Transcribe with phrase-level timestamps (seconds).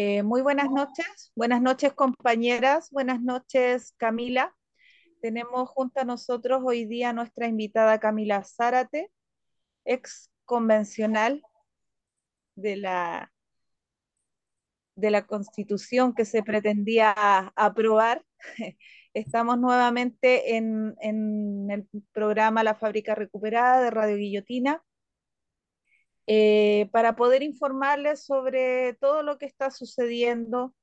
[0.00, 4.54] Eh, muy buenas noches, buenas noches compañeras, buenas noches Camila.
[5.20, 9.10] Tenemos junto a nosotros hoy día nuestra invitada Camila Zárate,
[9.84, 11.42] ex convencional
[12.54, 13.32] de la,
[14.94, 17.12] de la constitución que se pretendía
[17.56, 18.24] aprobar.
[19.14, 24.80] Estamos nuevamente en, en el programa La Fábrica Recuperada de Radio Guillotina
[26.30, 30.74] eh, para poder informarles sobre todo lo que está sucediendo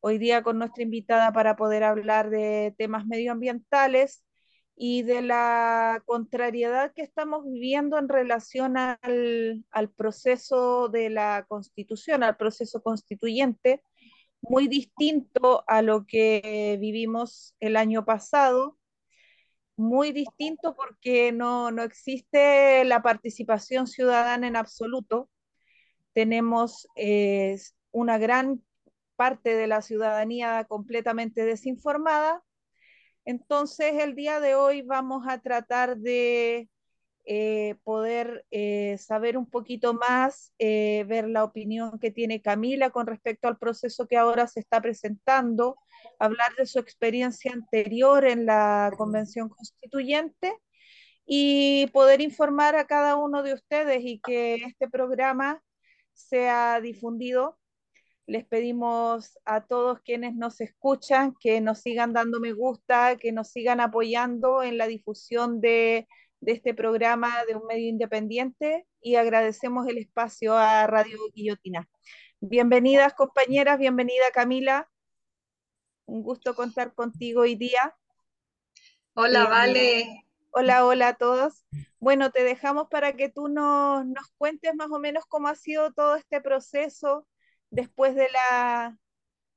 [0.00, 4.22] hoy día con nuestra invitada para poder hablar de temas medioambientales
[4.76, 12.22] y de la contrariedad que estamos viviendo en relación al, al proceso de la constitución,
[12.22, 13.82] al proceso constituyente,
[14.42, 18.76] muy distinto a lo que vivimos el año pasado
[19.76, 25.30] muy distinto porque no, no existe la participación ciudadana en absoluto.
[26.12, 27.58] Tenemos eh,
[27.90, 28.62] una gran
[29.16, 32.42] parte de la ciudadanía completamente desinformada.
[33.24, 36.68] Entonces, el día de hoy vamos a tratar de
[37.24, 43.48] eh, poder eh, saber un poquito más, ver la opinión que tiene Camila con respecto
[43.48, 45.78] al proceso que ahora se está presentando,
[46.24, 50.56] hablar de su experiencia anterior en la Convención Constituyente
[51.26, 55.62] y poder informar a cada uno de ustedes y que este programa
[56.12, 57.58] sea difundido.
[58.26, 63.48] Les pedimos a todos quienes nos escuchan que nos sigan dando me gusta, que nos
[63.50, 66.06] sigan apoyando en la difusión de
[66.42, 71.88] de este programa de un medio independiente y agradecemos el espacio a Radio Guillotina.
[72.40, 74.90] Bienvenidas compañeras, bienvenida Camila.
[76.12, 77.96] Un gusto contar contigo hoy día.
[79.14, 80.26] Hola, eh, Vale.
[80.50, 81.64] Hola, hola a todos.
[82.00, 85.90] Bueno, te dejamos para que tú nos, nos cuentes más o menos cómo ha sido
[85.94, 87.26] todo este proceso
[87.70, 88.98] después de la,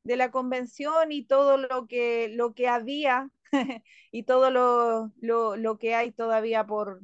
[0.05, 3.29] de la convención y todo lo que, lo que había
[4.13, 7.01] y todo lo, lo, lo, que hay todavía por,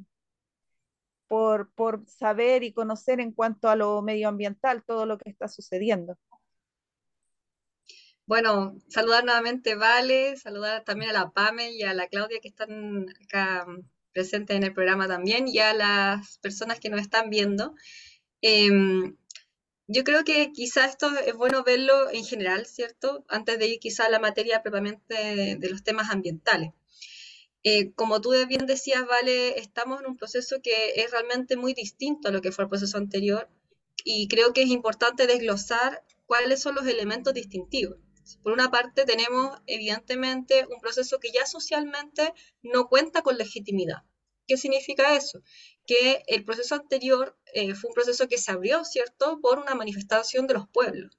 [1.28, 6.16] por, por saber y conocer en cuanto a lo medioambiental, todo lo que está sucediendo.
[8.32, 13.14] Bueno, saludar nuevamente Vale, saludar también a la Pame y a la Claudia que están
[13.22, 13.66] acá
[14.14, 17.74] presentes en el programa también y a las personas que nos están viendo.
[18.40, 18.70] Eh,
[19.86, 23.22] yo creo que quizá esto es bueno verlo en general, ¿cierto?
[23.28, 25.14] Antes de ir quizá a la materia propiamente
[25.58, 26.70] de, los temas ambientales.
[27.64, 32.28] Eh, como tú bien decías, Vale, estamos en un proceso que es realmente muy distinto
[32.28, 33.50] a lo que fue el proceso anterior
[34.04, 37.98] y creo que es importante desglosar cuáles son los elementos distintivos.
[38.42, 44.04] Por una parte, tenemos evidentemente un proceso que ya socialmente no cuenta con legitimidad.
[44.46, 45.42] ¿Qué significa eso?
[45.86, 50.46] Que el proceso anterior eh, fue un proceso que se abrió, ¿cierto?, por una manifestación
[50.46, 51.16] de los pueblos.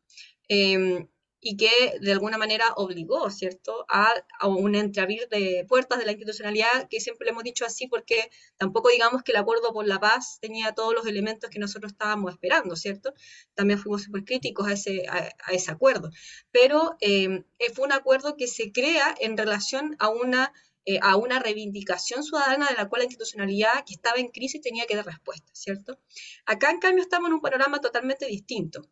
[0.48, 1.08] Em,
[1.44, 4.14] y que de alguna manera obligó, ¿cierto?, a,
[4.48, 8.90] un entreabrir de puertas de la institucionalidad, que siempre le hemos dicho así porque tampoco
[8.90, 12.78] digamos que el acuerdo por la paz tenía todos los elementos que nosotros estábamos esperando,
[12.78, 13.14] ¿cierto?
[13.56, 16.12] También fuimos súper críticos a ese, a, ese acuerdo,
[16.52, 17.44] pero em,
[17.74, 20.54] fue un acuerdo que se crea en relación a una
[20.86, 24.86] eh, a una reivindicación ciudadana de la cual la institucionalidad que estaba en crisis tenía
[24.86, 25.98] que dar respuesta, ¿cierto?
[26.46, 28.90] Acá, en cambio, estamos en un panorama totalmente distinto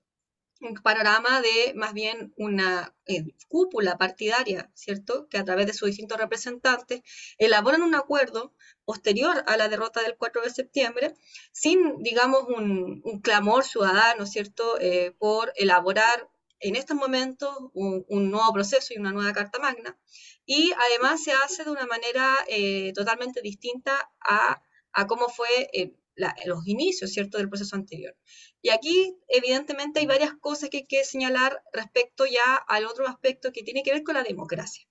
[0.62, 5.28] un panorama de más bien una eh, cúpula partidaria, ¿cierto?
[5.30, 7.02] Que a través de sus distintos representantes
[7.38, 8.54] elaboran un acuerdo
[8.86, 11.14] posterior a la derrota del 4 de septiembre,
[11.52, 14.80] sin, digamos, un, clamor ciudadano, ¿cierto?
[14.80, 16.30] Eh, por elaborar
[16.60, 19.98] en estos momentos un, nuevo proceso y una nueva Carta Magna,
[20.46, 24.62] y además se hace de una manera eh, totalmente distinta a,
[25.08, 25.96] cómo fue eh,
[26.46, 28.16] los inicios, ¿cierto?, del proceso anterior.
[28.62, 33.52] Y aquí, evidentemente, hay varias cosas que hay que señalar respecto ya al otro aspecto
[33.52, 34.88] que tiene que ver con la democracia.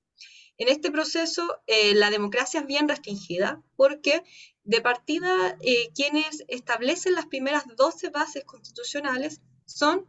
[0.59, 4.23] En este proceso, eh, la democracia es bien restringida porque
[4.65, 5.57] de partida
[5.95, 10.07] quienes establecen las primeras 12 bases constitucionales son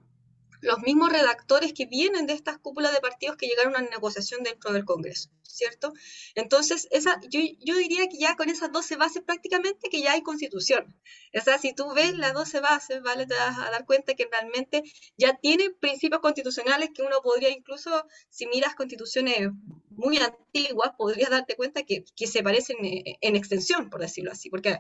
[0.62, 4.44] los mismos redactores que vienen de estas cúpulas de partidos que llegaron a una negociación
[4.44, 5.94] dentro del Congreso, ¿cierto?
[6.36, 10.22] Entonces, esa, yo, yo, diría que ya con esas 12 bases prácticamente que ya hay
[10.22, 10.96] constitución.
[11.34, 13.26] O sea, si tú ves las 12 bases, ¿vale?
[13.26, 14.84] Te vas a dar cuenta que realmente
[15.18, 19.50] ya tiene principios constitucionales que uno podría incluso, si miras constituciones
[19.90, 24.50] muy antiguas, podrías darte cuenta que, que se parecen eh, en, extensión, por decirlo así,
[24.50, 24.80] porque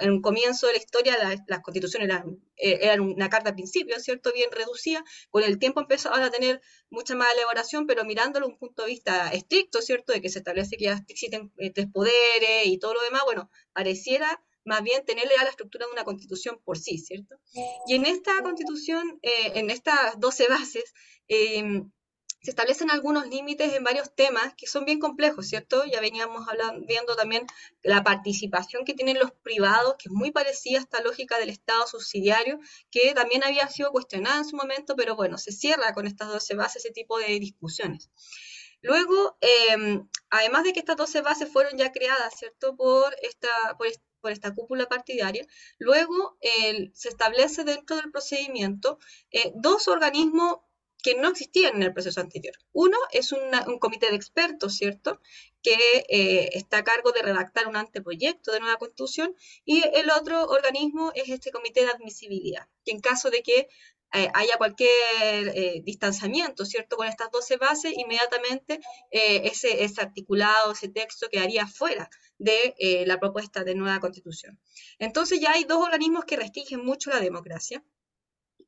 [0.00, 1.16] en un comienzo de la historia
[1.46, 4.32] las constituciones eran, eh, una carta de principio, ¿cierto?
[4.32, 6.60] Bien reducida, con el tiempo empezaron a tener
[6.90, 10.12] mucha más elaboración, pero mirándolo un punto de vista estricto, ¿cierto?
[10.12, 13.50] De que se establece que ya existen eh, tres poderes y todo lo demás, bueno,
[13.72, 17.36] pareciera más bien tenerle a la estructura de una constitución por sí, ¿cierto?
[17.86, 20.92] Y en esta constitución, eh, en estas 12 bases,
[21.28, 21.82] eh,
[22.42, 25.84] se establecen algunos límites en varios temas que son bien complejos, ¿cierto?
[25.84, 27.46] Ya veníamos hablando, viendo también
[27.82, 31.86] la participación que tienen los privados, que es muy parecida a esta lógica del Estado
[31.86, 36.28] subsidiario, que también había sido cuestionada en su momento, pero bueno, se cierra con estas
[36.28, 38.10] 12 bases ese tipo de discusiones.
[38.82, 42.76] Luego, em, además de que estas 12 bases fueron ya creadas, ¿cierto?
[42.76, 43.88] Por esta, por,
[44.30, 45.46] esta cúpula partidaria,
[45.78, 46.38] luego
[46.92, 48.98] se establece dentro del procedimiento
[49.30, 50.58] eh, dos organismos
[51.02, 52.54] que no existían en el proceso anterior.
[52.72, 55.20] Uno es un comité de expertos, ¿cierto?,
[55.62, 55.76] que
[56.08, 59.34] eh, está a cargo de redactar un anteproyecto de nueva constitución,
[59.64, 63.68] y el otro organismo es este comité de admisibilidad, que en caso de que
[64.14, 64.88] eh, haya cualquier
[65.54, 68.80] eh, distanciamiento, ¿cierto?, con estas 12 bases, inmediatamente
[69.10, 72.08] ese, ese, articulado, ese texto quedaría fuera
[72.38, 74.58] de la propuesta de nueva constitución.
[74.98, 77.84] Entonces ya hay dos organismos que restringen mucho la democracia,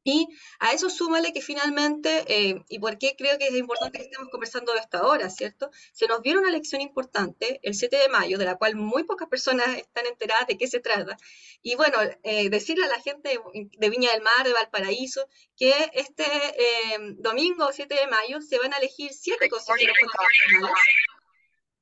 [0.02, 0.28] y
[0.60, 4.28] a eso súmale que finalmente, eh, y por qué creo que es importante que estemos
[4.30, 5.70] conversando de esto ahora, ¿cierto?
[5.92, 9.28] Se nos viene una elección importante el 7 de mayo, de la cual muy pocas
[9.28, 11.18] personas están enteradas de qué se trata.
[11.62, 16.24] Y bueno, eh, decirle a la gente de Viña del Mar, de Valparaíso, que este
[16.24, 20.78] eh, domingo 7 de mayo se van a elegir siete consejeros constitucionales.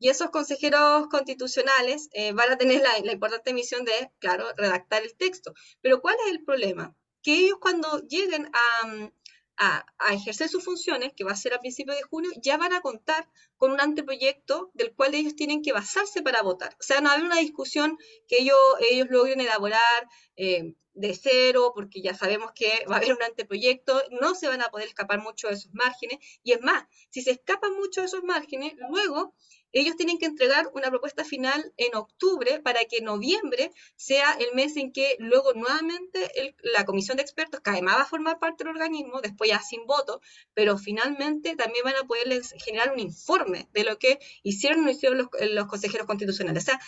[0.01, 5.55] Y esos consejeros constitucionales van a tener la importante misión de, claro, redactar el texto.
[5.81, 6.95] Pero ¿cuál es el problema?
[7.23, 12.05] Que ellos cuando lleguen a, ejercer sus funciones, que va a ser a principios de
[12.05, 16.43] junio, ya van a contar con un anteproyecto del cual ellos tienen que basarse para
[16.43, 16.77] votar.
[16.79, 17.99] O sea, no hay una discusión
[18.29, 18.57] que ellos,
[18.89, 24.01] ellos logren elaborar eh, de cero, porque ya sabemos que va a haber un anteproyecto,
[24.21, 26.19] no se van a poder escapar mucho de esos márgenes.
[26.43, 29.35] Y es más, si se escapan mucho de esos márgenes, luego
[29.73, 34.77] ellos tienen que entregar una propuesta final en octubre para que noviembre sea el mes
[34.77, 38.73] en que luego nuevamente la comisión de expertos, que además va a formar parte del
[38.73, 40.21] organismo, después ya sin voto,
[40.55, 44.91] pero finalmente también van a poder generar un informe de lo que hicieron o no
[44.91, 46.63] hicieron los, consejeros constitucionales.
[46.63, 46.81] O sea,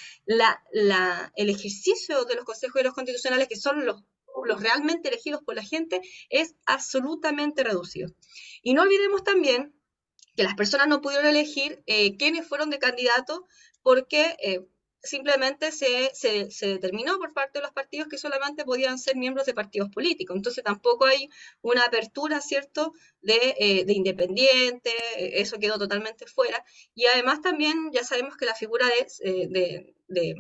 [1.37, 4.03] el ejercicio de los consejeros constitucionales, que son los
[4.61, 8.11] realmente elegidos por la gente, es absolutamente reducido.
[8.63, 9.75] Y no olvidemos también
[10.41, 13.47] que las personas no pudieron elegir eh, quiénes fueron de candidato
[13.83, 14.67] porque eh,
[15.03, 19.53] simplemente se, se, determinó por parte de los partidos que solamente podían ser miembros de
[19.53, 20.35] partidos políticos.
[20.35, 21.29] Entonces tampoco hay
[21.61, 24.93] una apertura, ¿cierto?, de, eh, de independiente,
[25.41, 26.65] eso quedó totalmente fuera.
[26.95, 30.35] Y además también ya sabemos que la figura de, de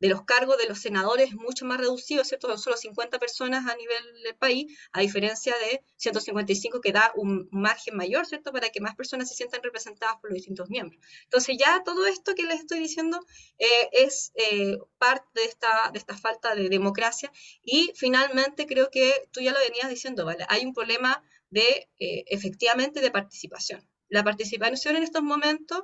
[0.00, 2.56] de los cargos de los senadores mucho más reducidos, ¿cierto?
[2.56, 7.96] Solo 50 personas a nivel del país, a diferencia de 155 que da un margen
[7.96, 8.50] mayor, ¿cierto?
[8.50, 11.00] Para que más personas se sientan representadas por los distintos miembros.
[11.24, 13.20] Entonces ya todo esto que les estoy diciendo
[13.58, 17.30] eh, es eh, parte de esta, de esta falta de democracia
[17.62, 20.46] y finalmente creo que tú ya lo venías diciendo, ¿vale?
[20.48, 23.86] Hay un problema de eh, efectivamente de participación.
[24.08, 25.82] La participación en estos momentos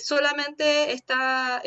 [0.00, 1.60] solamente está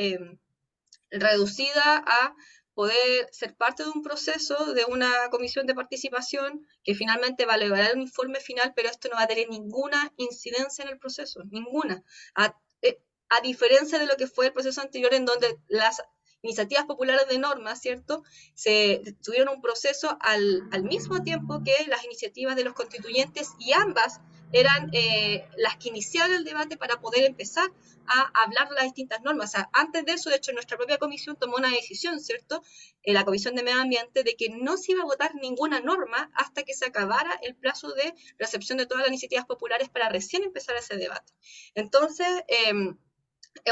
[1.11, 2.35] reducida a
[2.79, 7.57] poder ser parte de un proceso, de una comisión de participación que finalmente va a
[7.57, 11.41] elaborar un informe final, pero esto no va a tener ninguna incidencia en el proceso,
[11.51, 12.01] ninguna.
[12.35, 16.01] A, eh, a diferencia de lo que fue el proceso anterior en donde las
[16.41, 18.23] iniciativas populares de normas, ¿cierto?
[18.53, 23.73] Se tuvieron un proceso al, al mismo tiempo que las iniciativas de los constituyentes y
[23.73, 27.69] ambas eran eh, las que iniciaron el debate para poder empezar
[28.07, 29.49] a hablar de las distintas normas.
[29.49, 32.63] O sea, antes de eso, de hecho, nuestra propia comisión tomó una decisión, ¿cierto?
[33.03, 36.31] En la Comisión de Medio Ambiente, de que no se iba a votar ninguna norma
[36.33, 40.43] hasta que se acabara el plazo de recepción de todas las iniciativas populares para recién
[40.43, 41.33] empezar ese debate.
[41.75, 42.95] Entonces, eh, eh,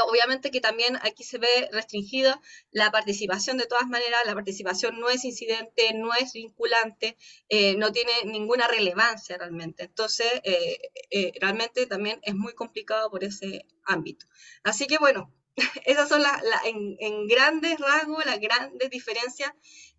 [0.08, 2.40] obviamente que también aquí se ve restringida
[2.70, 7.16] la participación de todas maneras, la participación no es incidente, no es vinculante,
[7.48, 9.84] eh, no tiene ninguna relevancia realmente.
[9.84, 14.26] Entonces, eh, realmente también es muy complicado por ese ámbito.
[14.62, 15.32] Así que bueno,
[15.84, 19.52] esas son las, en, grandes rasgos las grandes diferencias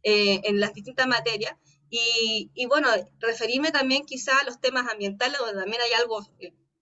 [0.03, 1.55] en las distintas materias.
[1.91, 2.87] Y, y, bueno,
[3.19, 6.23] referirme también quizá a los temas ambientales, donde también hay algo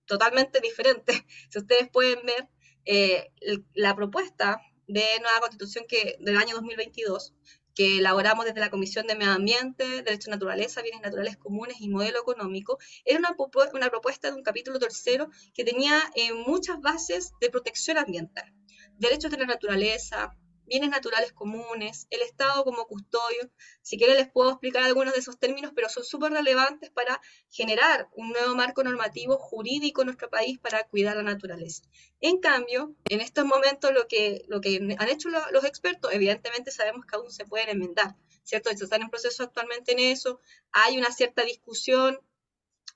[0.07, 1.13] totalmente diferente.
[1.51, 2.47] Si ustedes pueden ver,
[2.87, 3.31] eh,
[3.73, 7.33] la propuesta de nueva constitución que, del año 2022,
[7.75, 11.89] que elaboramos desde la Comisión de Medio Ambiente, Derecho a Naturaleza, Bienes Naturales Comunes y
[11.89, 13.35] Modelo Económico, era una,
[13.73, 18.51] una propuesta de un capítulo tercero que tenía eh, muchas bases de protección ambiental.
[18.97, 20.35] Derechos de la naturaleza,
[20.67, 23.49] bienes naturales comunes, el Estado como custodio.
[23.81, 27.19] Si quieren les puedo explicar algunos de esos términos, pero son súper relevantes para
[27.49, 31.83] generar un nuevo marco normativo jurídico en nuestro país para cuidar la naturaleza.
[32.19, 37.05] En cambio, en estos momentos lo que, lo que han hecho los expertos, evidentemente sabemos
[37.05, 38.69] que aún se pueden enmendar, ¿cierto?
[38.69, 42.19] Están en proceso actualmente en eso, hay una cierta discusión,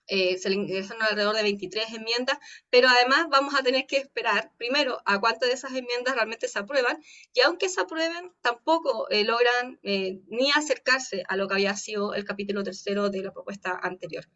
[0.08, 2.38] eh, se le ingresan alrededor de 23 enmiendas,
[2.70, 6.60] pero además vamos a tener que esperar primero a cuántas de esas enmiendas realmente se
[6.60, 7.02] aprueban
[7.34, 12.14] y aunque se aprueben, tampoco eh, logran eh, ni acercarse a lo que había sido
[12.14, 14.28] el capítulo tercero de la propuesta anterior.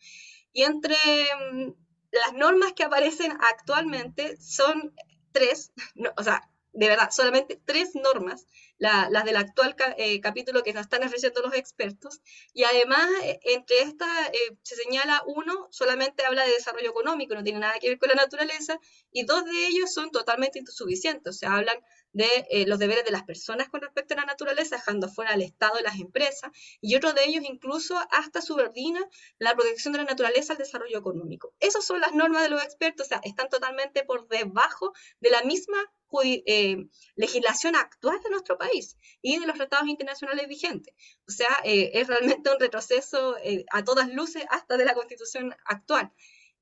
[0.53, 1.73] Y entre mm,
[2.11, 4.93] las normas que aparecen actualmente son
[5.31, 5.71] tres,
[6.17, 11.41] o sea, de verdad, solamente tres normas, las del actual eh, capítulo que están ofreciendo
[11.41, 12.21] los expertos,
[12.53, 17.43] y además eh, entre estas eh, se señala uno, solamente habla de desarrollo económico, no
[17.43, 18.77] tiene nada que ver con la naturaleza,
[19.11, 21.77] y dos de ellos son totalmente insuficientes, o sea, hablan
[22.15, 25.41] de eh, los deberes de las personas con respecto a la naturaleza, dejando fuera al
[25.41, 29.05] Estado y las empresas, y otro de ellos incluso hasta subordina
[29.37, 31.53] la protección de la naturaleza al desarrollo económico.
[31.59, 35.43] Esas son las normas de los expertos, o sea, están totalmente por debajo de la
[35.43, 35.77] misma
[36.23, 36.77] eh,
[37.17, 40.95] legislación actual de nuestro país y de los tratados internacionales vigentes.
[41.27, 43.35] O sea, eh, es realmente un retroceso
[43.71, 46.13] a todas luces hasta de la constitución actual.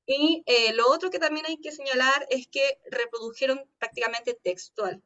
[0.04, 0.42] Y
[0.74, 5.00] lo otro que también hay que señalar es que reprodujeron prácticamente textual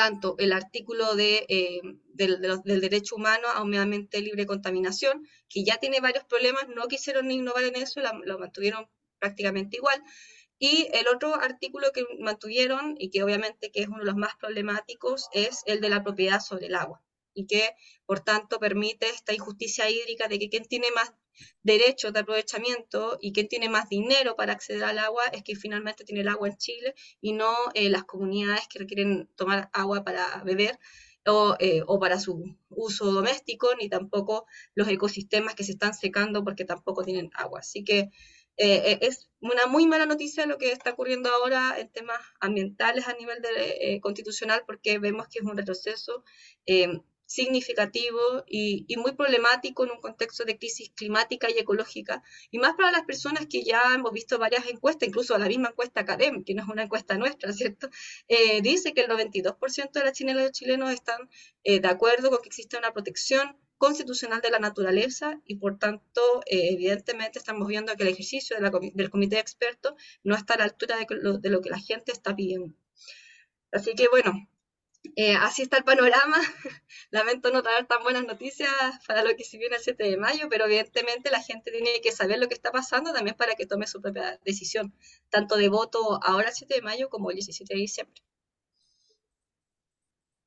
[0.00, 1.82] tanto el artículo de, eh,
[2.14, 2.40] del,
[2.80, 7.30] derecho humano a un medioambiente libre de contaminación, que ya tiene varios problemas, no quisieron
[7.30, 8.88] innovar en eso, lo mantuvieron
[9.18, 10.02] prácticamente igual,
[10.58, 14.34] y el otro artículo que mantuvieron, y que obviamente que es uno de los más
[14.36, 17.02] problemáticos, es el de la propiedad sobre el agua,
[17.34, 17.70] y que
[18.06, 21.12] por tanto permite esta injusticia hídrica de que quien tiene más
[21.62, 26.04] derechos de aprovechamiento y quien tiene más dinero para acceder al agua es que finalmente
[26.04, 30.42] tiene el agua en Chile y no eh, las comunidades que requieren tomar agua para
[30.44, 30.78] beber
[31.26, 36.42] o, eh, o, para su uso doméstico, ni tampoco los ecosistemas que se están secando
[36.42, 37.60] porque tampoco tienen agua.
[37.60, 38.10] Así que
[38.56, 43.14] eh, es una muy mala noticia lo que está ocurriendo ahora en temas ambientales a
[43.14, 46.24] nivel de, constitucional porque vemos que es un retroceso
[47.30, 48.18] significativo
[48.48, 53.04] y, muy problemático en un contexto de crisis climática y ecológica, y más para las
[53.04, 56.68] personas que ya hemos visto varias encuestas, incluso la misma encuesta CADEM, que no es
[56.68, 57.88] una encuesta nuestra, ¿cierto?
[58.26, 61.30] Eh, dice que el 92% de las chilenas y los chilenos están
[61.62, 66.20] eh, de acuerdo con que existe una protección constitucional de la naturaleza y por tanto,
[66.46, 69.94] eh, evidentemente, estamos viendo que el ejercicio del comité de expertos
[70.24, 71.06] no está a la altura de
[71.38, 72.74] de lo que la gente está pidiendo.
[73.72, 74.32] Así que bueno,
[75.16, 76.36] eh, así está el panorama.
[77.10, 78.70] Lamento no traer tan buenas noticias
[79.06, 82.12] para lo que se viene el 7 de mayo, pero evidentemente la gente tiene que
[82.12, 84.94] saber lo que está pasando también para que tome su propia decisión,
[85.30, 88.22] tanto de voto ahora el 7 de mayo como el 17 de diciembre.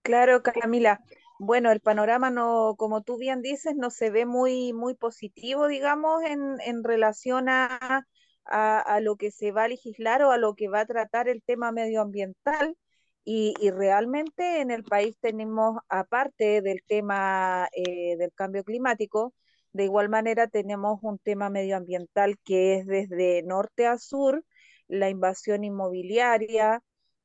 [0.03, 0.99] Claro, Camila.
[1.39, 6.21] Bueno, el panorama no, como tú bien dices, no se ve muy, muy positivo, digamos,
[6.23, 8.05] en, relación a,
[8.45, 11.41] a lo que se va a legislar o a lo que va a tratar el
[11.41, 12.77] tema medioambiental
[13.25, 19.33] y, realmente en el país tenemos, aparte del tema eh, del cambio climático,
[19.73, 24.43] de igual manera tenemos un tema medioambiental que es desde norte a sur,
[24.87, 26.81] la invasión inmobiliaria,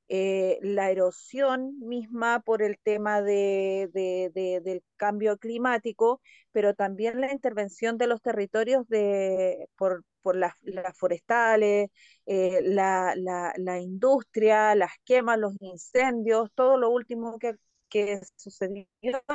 [0.08, 6.20] eh, la erosión misma por el tema de, del cambio climático,
[6.52, 10.52] pero también la intervención de los territorios de, por, por las,
[10.98, 11.88] forestales,
[12.26, 17.54] eh, la, la, industria, las quemas, los incendios, todo lo último que,
[17.88, 18.86] que sucedió.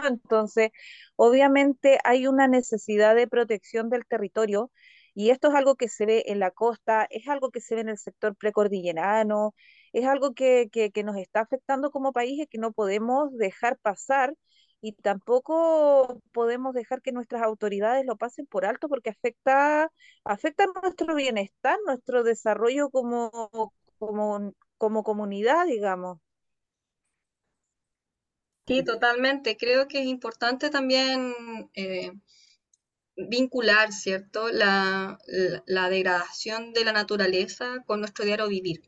[0.07, 0.69] Entonces,
[1.15, 4.69] obviamente hay una necesidad de protección del territorio
[5.15, 7.81] y esto es algo que se ve en la costa, es algo que se ve
[7.81, 9.55] en el sector precordillerano,
[9.93, 13.79] es algo que, que, que nos está afectando como país y que no podemos dejar
[13.79, 14.35] pasar
[14.83, 19.89] y tampoco podemos dejar que nuestras autoridades lo pasen por alto porque afecta,
[20.25, 23.31] afecta nuestro bienestar, nuestro desarrollo como,
[23.97, 26.19] como, como comunidad, digamos.
[28.67, 29.55] Sí, totalmente.
[29.55, 31.33] Creo que es importante también
[31.75, 32.11] eh,
[33.15, 35.17] vincular, ¿cierto?, la,
[35.65, 38.81] la, degradación de la naturaleza con nuestro diario vivir.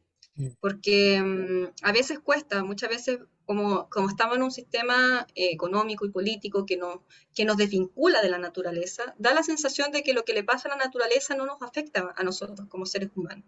[0.60, 6.06] Porque mm, a veces cuesta, muchas veces como, como estamos en un sistema eh, económico
[6.06, 10.14] y político que, no, que nos desvincula de la naturaleza, da la sensación de que
[10.14, 13.46] lo que le pasa a la naturaleza no nos afecta a nosotros como seres humanos.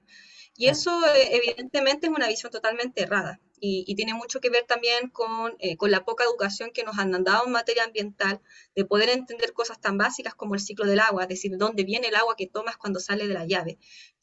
[0.58, 5.10] Y eso eh, evidentemente es una visión totalmente errada y, tiene mucho que ver también
[5.10, 8.42] con, eh, con, la poca educación que nos han dado en materia ambiental,
[8.76, 12.08] de poder entender cosas tan básicas como el ciclo del agua, es decir, dónde viene
[12.08, 13.80] el agua que tomas cuando sale de la llave,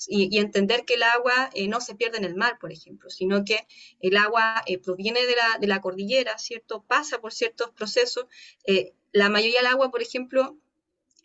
[0.06, 3.44] y, entender que el agua eh, no se pierde en el mar, por ejemplo, sino
[3.44, 3.66] que
[4.00, 6.84] el agua eh, proviene de la, de la, cordillera, ¿cierto?
[6.86, 8.26] Pasa por ciertos procesos.
[9.12, 10.58] la mayoría del agua, por ejemplo,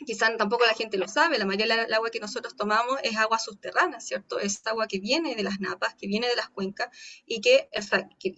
[0.05, 3.39] quizás tampoco la gente lo sabe, la mayoría del agua que nosotros tomamos es agua
[3.39, 4.39] subterránea, ¿cierto?
[4.39, 6.89] Es agua que viene de las napas, que viene de las cuencas
[7.25, 7.69] y que,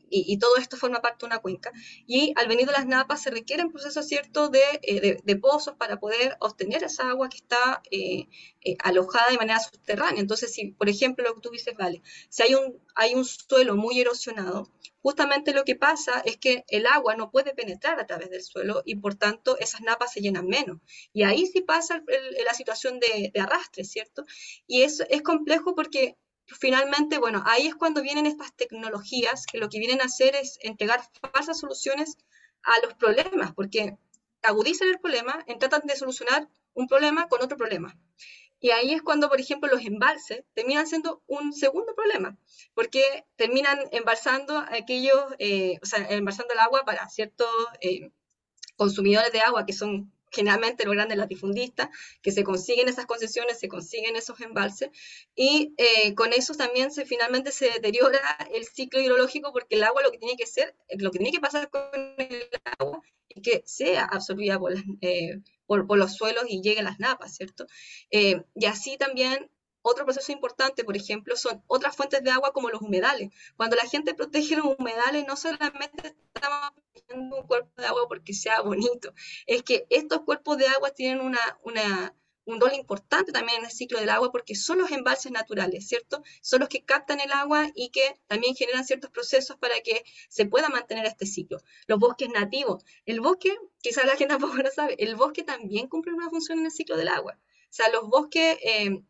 [0.10, 1.72] y, todo esto forma parte de una cuenca.
[2.08, 6.00] Y al venir de las napas se requieren procesos, ¿cierto?, de, eh, de, pozos para
[6.00, 8.28] poder obtener esa agua que está eh,
[8.64, 10.22] eh, alojada de manera subterránea.
[10.22, 13.76] Entonces, si, por ejemplo, lo que tú dices, vale, si hay un, hay un suelo
[13.76, 14.70] muy erosionado,
[15.02, 18.84] justamente lo que pasa es que el agua no puede penetrar a través del suelo
[18.86, 20.80] y por tanto esas napas se llenan menos.
[21.12, 22.04] Y ahí sí pasa
[22.46, 24.26] la situación de, arrastre, ¿cierto?
[24.68, 29.70] Y es, es complejo porque finalmente, bueno, ahí es cuando vienen estas tecnologías que lo
[29.70, 31.02] que vienen a hacer es entregar
[31.34, 32.18] falsas soluciones
[32.64, 33.98] a los problemas, porque
[34.44, 37.98] agudizan el problema, en tratan de solucionar un problema con otro problema.
[38.62, 42.38] Y ahí es cuando, por ejemplo, los embalses terminan siendo un segundo problema,
[42.76, 47.50] porque terminan embalsando aquellos, eh, o sea, embalsando el agua para ciertos
[47.82, 48.12] eh,
[48.78, 51.90] consumidores de agua que son generalmente los grandes latifundistas,
[52.22, 54.90] que se consiguen esas concesiones, se consiguen esos embalses,
[55.36, 58.20] y eh, con eso también se, finalmente se deteriora
[58.54, 61.42] el ciclo hidrológico porque el agua lo que tiene que ser, lo que tiene que
[61.42, 61.82] pasar con
[62.18, 62.48] el
[62.80, 64.84] agua es que sea absorbida por las,
[65.80, 67.66] por, los suelos y lleguen las napas, ¿cierto?
[68.10, 69.50] Eh, y así también
[69.82, 73.30] otro proceso importante, por ejemplo, son otras fuentes de agua como los humedales.
[73.56, 78.34] Cuando la gente protege los humedales, no solamente estamos protegiendo un cuerpo de agua porque
[78.34, 79.14] sea bonito,
[79.48, 82.14] es que estos cuerpos de agua tienen una, una,
[82.46, 86.24] un rol importante también en el ciclo del agua porque son los embalses naturales, ¿cierto?
[86.42, 90.46] Son los que captan el agua y que también generan ciertos procesos para que se
[90.46, 91.60] pueda mantener este ciclo.
[91.88, 92.84] Los bosques nativos.
[93.06, 96.66] El bosque, quizás la gente tampoco lo sabe, el bosque también cumple una función en
[96.66, 97.38] el ciclo del agua.
[97.40, 99.02] O sea, los bosques eh,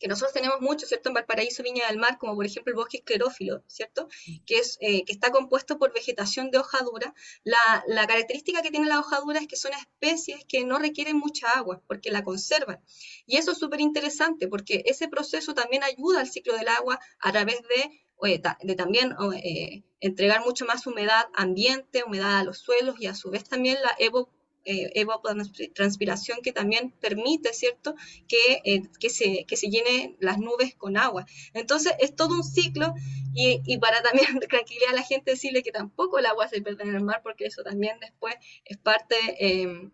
[0.00, 1.10] que nosotros tenemos mucho, ¿cierto?
[1.10, 4.08] En Valparaíso, Viña del Mar, como por ejemplo el bosque esclerófilo, ¿cierto?
[4.46, 7.14] Que, es, eh, que está compuesto por vegetación de hojadura.
[7.44, 11.50] La, la, característica que tiene la hojadura es que son especies que no requieren mucha
[11.50, 12.82] agua, porque la conservan.
[13.26, 17.30] Y eso es súper interesante, porque ese proceso también ayuda al ciclo del agua a
[17.30, 23.06] través de de también eh, entregar mucho más humedad ambiente, humedad a los suelos y
[23.06, 24.30] a su vez también la evo,
[24.64, 27.94] eh, evapotranspiración que también permite, ¿cierto?,
[28.28, 31.26] que, eh, que, se, que se llenen las nubes con agua.
[31.54, 32.94] Entonces, es todo un ciclo
[33.34, 36.84] y, y para también tranquilizar a la gente decirle que tampoco el agua se pierde
[36.84, 39.92] en el mar, porque eso también después es parte em,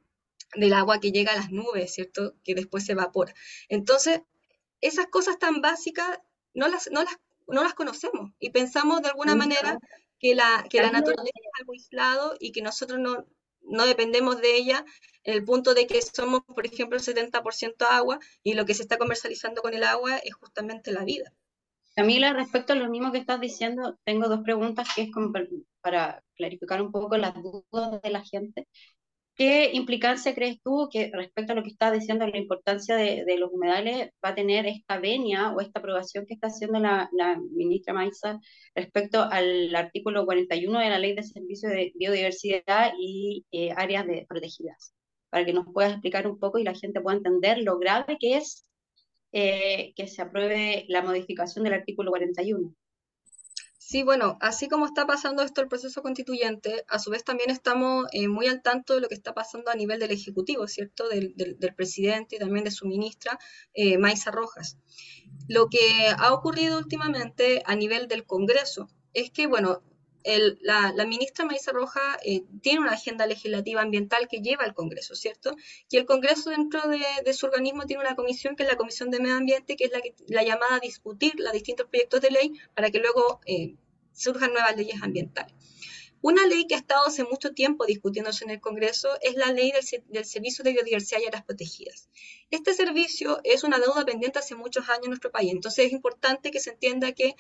[0.57, 3.35] del agua que llega a las nubes, ¿cierto?, que después se evapora.
[3.69, 4.23] Entonces,
[4.81, 6.19] esas cosas tan básicas
[6.55, 9.79] no las, no las, no las conocemos y pensamos de alguna manera
[10.19, 13.27] que la, que la naturaleza es algo aislado y que nosotros no,
[13.69, 14.85] no dependemos de ella
[15.25, 18.83] en el punto de que somos, por ejemplo, el 70% agua y lo que se
[18.83, 21.33] está comercializando con el agua es justamente la vida.
[21.97, 25.33] Camila, respecto a lo mismo que estás diciendo, tengo dos preguntas que es como
[25.81, 28.69] para clarificar un poco las dudas de la gente.
[29.37, 33.53] ¿Qué implicancia crees tú que respecto a lo que estás diciendo, la importancia de, los
[33.53, 37.11] humedales, va a tener esta venia o esta aprobación que está haciendo la,
[37.53, 38.41] ministra Maiza
[38.75, 44.25] respecto al artículo 41 de la Ley de Servicios de Biodiversidad y eh, áreas de,
[44.27, 44.95] protegidas?
[45.29, 48.39] Para que nos puedas explicar un poco y la gente pueda entender lo grave que
[48.39, 48.67] es
[49.33, 52.75] eh, que se apruebe la modificación del artículo 41.
[53.89, 58.07] Sí, bueno, así como está pasando esto el proceso constituyente, a su vez también estamos
[58.11, 61.09] eh, muy al tanto de lo que está pasando a nivel del Ejecutivo, ¿cierto?
[61.09, 61.37] Del,
[61.77, 63.39] presidente y también de su ministra,
[63.75, 64.77] eh, Maiza Rojas.
[65.47, 65.79] Lo que
[66.19, 69.83] ha ocurrido últimamente a nivel del Congreso es que, bueno,
[70.61, 75.57] la, ministra Maiza Rojas eh, tiene una agenda legislativa ambiental que lleva al Congreso, ¿cierto?
[75.91, 79.21] Y el Congreso dentro de, su organismo tiene una comisión que es la Comisión de
[79.21, 82.91] Medio Ambiente, que es la, la llamada a discutir los distintos proyectos de ley para
[82.91, 83.75] que luego eh,
[84.13, 85.56] surjan nuevas leyes ambientales.
[86.23, 89.73] Una ley que ha estado hace mucho tiempo discutiéndose en el Congreso es la ley
[89.73, 92.09] del, Servicio de Biodiversidad y Áreas Protegidas.
[92.51, 96.51] Este servicio es una deuda pendiente hace muchos años en nuestro país, entonces es importante
[96.51, 97.35] que se entienda que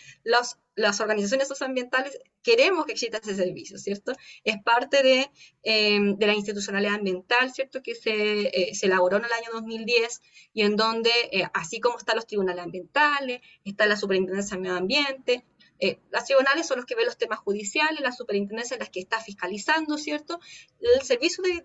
[0.74, 4.12] las organizaciones socioambientales queremos que exista ese servicio, ¿cierto?
[4.44, 5.30] Es parte de,
[5.64, 7.82] em, la institucionalidad ambiental, ¿cierto?
[7.82, 8.12] Que se,
[8.48, 10.20] eh, elaboró en el año 2010
[10.52, 14.76] y en donde, eh, así como están los tribunales ambientales, está la Superintendencia de Medio
[14.76, 15.44] Ambiente,
[15.80, 19.00] eh, las tribunales son los que ven los temas judiciales, la superintendencia es la que
[19.00, 20.40] está fiscalizando, ¿cierto?
[20.80, 21.64] El servicio de,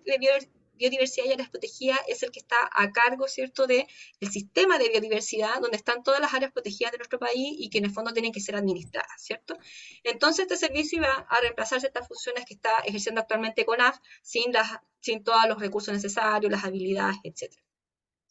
[0.74, 3.86] biodiversidad y áreas protegidas es el que está a cargo, ¿cierto?, del
[4.20, 7.78] el sistema de biodiversidad, donde están todas las áreas protegidas de nuestro país y que
[7.78, 9.56] en el fondo tienen que ser administradas, ¿cierto?
[10.02, 14.70] Entonces, este servicio va a reemplazar ciertas funciones que está ejerciendo actualmente CONAF sin, las,
[15.00, 17.54] sin todos los recursos necesarios, las habilidades, etc.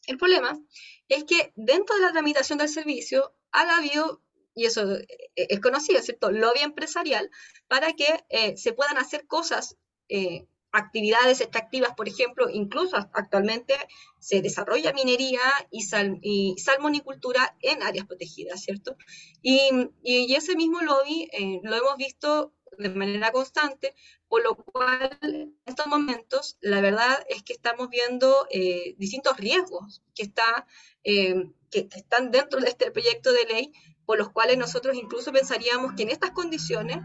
[0.07, 0.59] El problema
[1.07, 4.21] es que dentro de la tramitación del servicio ha habido
[4.53, 6.31] y eso eh, es conocido, ¿cierto?
[6.31, 7.29] Lobby empresarial
[7.67, 9.77] para que eh, se puedan hacer cosas,
[10.09, 13.75] eh, actividades extractivas, por ejemplo, incluso actualmente
[14.19, 15.85] se desarrolla minería y,
[16.21, 18.95] y salmonicultura en áreas protegidas, ¿cierto?
[19.41, 19.69] Y,
[20.01, 21.29] y ese mismo lobby
[21.63, 23.93] lo hemos visto de manera constante,
[24.29, 28.47] por lo cual en estos momentos la verdad es que estamos viendo
[28.95, 30.65] distintos riesgos que, está,
[31.03, 33.73] que están dentro de este proyecto de ley
[34.11, 36.97] por los cuales nosotros incluso pensaríamos que en estas condiciones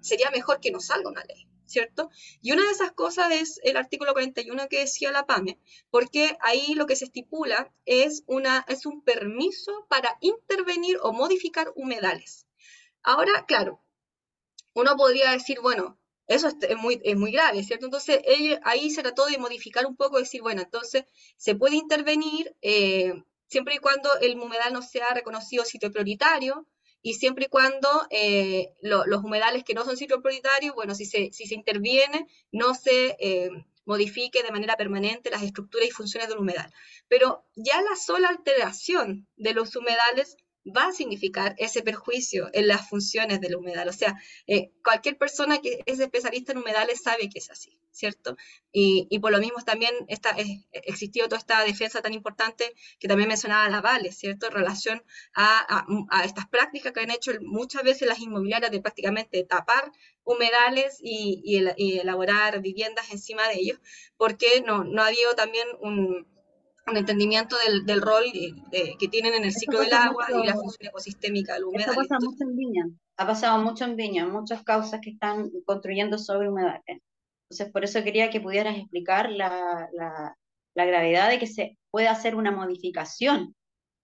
[0.00, 2.08] sería mejor que no salga una ley, ¿cierto?
[2.40, 5.58] Y una de esas cosas es el artículo 41 que decía la PAME,
[5.90, 11.70] porque ahí lo que se estipula es, una, es un permiso para intervenir o modificar
[11.76, 12.46] humedales.
[13.02, 13.82] Ahora, claro,
[14.72, 15.98] uno podría decir, bueno,
[16.28, 17.84] eso es muy, es muy grave, ¿cierto?
[17.84, 18.22] Entonces,
[18.62, 21.04] ahí se trató de modificar un poco, decir, bueno, entonces
[21.36, 26.66] se puede intervenir eh, siempre y cuando el humedal no sea reconocido sitio prioritario
[27.02, 31.30] y siempre y cuando eh, los humedales que no son sitio prioritario, bueno, si se,
[31.32, 33.50] si se interviene, no se eh,
[33.84, 36.72] modifique de manera permanente las estructuras y funciones del humedal.
[37.08, 42.88] Pero ya la sola alteración de los humedales va a significar ese perjuicio en las
[42.88, 43.88] funciones del humedal.
[43.88, 48.36] O sea, eh, cualquier persona que es especialista en humedales sabe que es así, ¿cierto?
[48.72, 50.34] Y, por lo mismo también está,
[50.72, 54.46] existió toda esta defensa tan importante que también mencionaba la Vale, ¿cierto?
[54.46, 55.86] En relación a,
[56.24, 59.92] estas prácticas que han hecho muchas veces las inmobiliarias de prácticamente tapar
[60.24, 61.56] humedales y,
[62.00, 63.78] elaborar viviendas encima de ellos,
[64.16, 66.33] porque no, no ha habido también un
[66.86, 70.88] un entendimiento del, del rol que tienen en el ciclo del agua y la función
[70.88, 71.90] ecosistémica del humedal.
[71.90, 72.84] Eso pasa mucho en Viña,
[73.16, 76.82] ha pasado mucho en Viña, muchas causas que están construyendo sobre humedales.
[77.48, 80.36] Entonces, por eso quería que pudieras explicar la, la,
[80.74, 83.54] la gravedad de que se puede hacer una modificación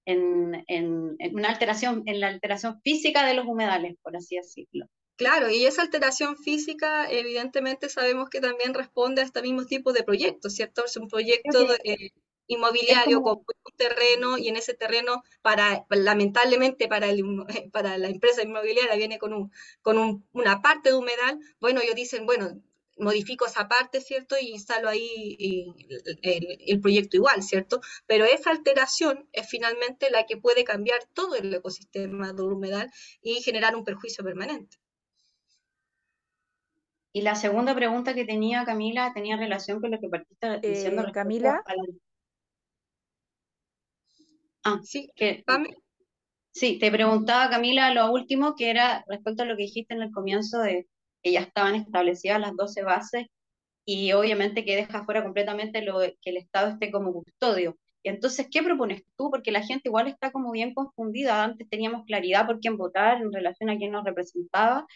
[0.07, 4.87] en, en, en, una alteración, en la alteración física de los humedales, por así decirlo.
[5.17, 10.03] Claro, y esa alteración física, evidentemente sabemos que también responde a este mismo tipo de
[10.03, 10.85] proyectos, ¿cierto?
[10.87, 12.13] Es un proyecto de,
[12.51, 17.23] inmobiliario con un terreno y en ese terreno, para, lamentablemente para, el,
[17.73, 22.27] para la empresa inmobiliaria viene con, un, con una parte de humedal, bueno, ellos dicen,
[22.27, 22.61] bueno,
[22.99, 24.35] modifico esa parte, ¿cierto?
[24.39, 25.75] Y instalo ahí
[26.23, 27.81] el, proyecto igual, ¿cierto?
[28.07, 32.91] Pero esa alteración es finalmente la que puede cambiar todo el ecosistema del humedal
[33.23, 34.77] y generar un perjuicio permanente.
[37.13, 41.03] Y la segunda pregunta que tenía Camila tenía relación con lo que partiste diciendo.
[41.03, 41.63] Eh, Camila.
[44.65, 45.43] Ah, sí, que,
[46.53, 50.13] sí, te preguntaba Camila lo último, que era respecto a lo que dijiste en el
[50.13, 50.87] comienzo de
[51.23, 53.27] que ya estaban establecidas las 12 bases
[53.85, 57.79] y obviamente que deja fuera completamente lo que el Estado esté como custodio.
[58.03, 59.31] Y entonces, ¿qué propones tú?
[59.31, 61.45] Porque la gente igual está como bien confundida.
[61.45, 64.87] Antes teníamos claridad por quién votar en relación a quién nos representaba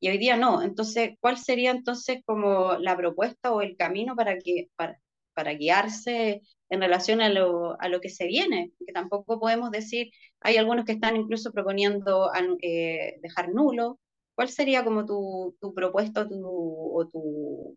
[0.00, 0.62] y hoy día no.
[0.62, 5.00] Entonces, ¿cuál sería entonces como la propuesta o el camino para que para,
[5.34, 10.10] para guiarse en relación a lo, a lo que se viene, que tampoco podemos decir,
[10.40, 12.30] hay algunos que están incluso proponiendo
[12.62, 13.98] eh, dejar nulo.
[14.34, 17.76] ¿Cuál sería como tu, tu propuesta tu, o tu,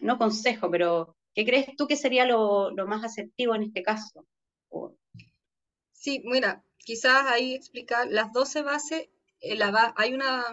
[0.00, 4.26] no consejo, pero qué crees tú que sería lo, lo más asertivo en este caso?
[5.92, 9.08] Sí, mira, quizás ahí explicar las 12 bases,
[9.40, 10.44] eh, la, hay, una,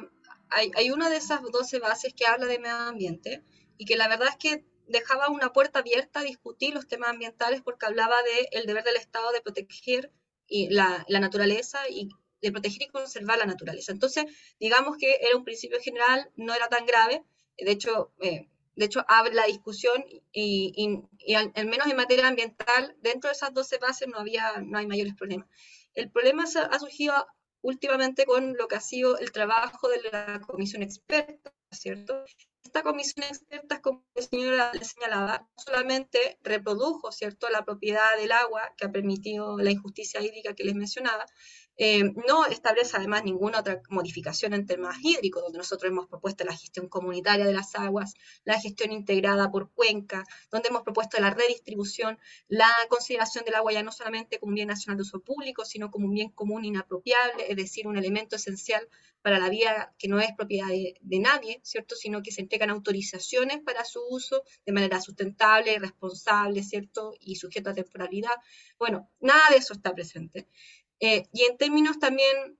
[0.50, 3.44] hay, hay una de esas 12 bases que habla de medio ambiente
[3.78, 7.62] y que la verdad es que dejaba una puerta abierta a discutir los temas ambientales
[7.62, 8.16] porque hablaba
[8.52, 10.12] del deber del Estado de proteger
[10.48, 12.10] y la, la, naturaleza y
[12.42, 13.92] de proteger y conservar la naturaleza.
[13.92, 14.26] Entonces,
[14.60, 17.24] digamos que era un principio general, no era tan grave,
[17.58, 22.96] de hecho, eh, de hecho abre la discusión y, y, al, menos en materia ambiental,
[23.02, 25.48] dentro de esas 12 bases no, había, no hay mayores problemas.
[25.94, 27.14] El problema ha surgido
[27.62, 32.24] últimamente con lo que ha sido el trabajo de la comisión experta, ¿cierto?
[32.78, 37.50] Esta comisión de expertas, como la señora señalaba, no solamente reprodujo ¿cierto?
[37.50, 41.26] la propiedad del agua que ha permitido la injusticia hídrica que les mencionaba,
[41.78, 46.56] Eh, no establece además ninguna otra modificación en temas hídricos, donde nosotros hemos propuesto la
[46.56, 52.18] gestión comunitaria de las aguas, la gestión integrada por cuenca, donde hemos propuesto la redistribución,
[52.48, 55.92] la consideración del agua ya no solamente como un bien nacional de uso público, sino
[55.92, 58.88] como un bien común inapropiable, es decir, un elemento esencial
[59.22, 61.96] para la vida que no es propiedad de, de nadie, ¿cierto?
[61.96, 67.14] Sino que se entregan autorizaciones para su uso de manera sustentable, responsable, ¿cierto?
[67.20, 68.36] Y sujeto a temporalidad.
[68.80, 70.48] Bueno, nada de eso está presente.
[71.00, 72.58] Eh, y en términos también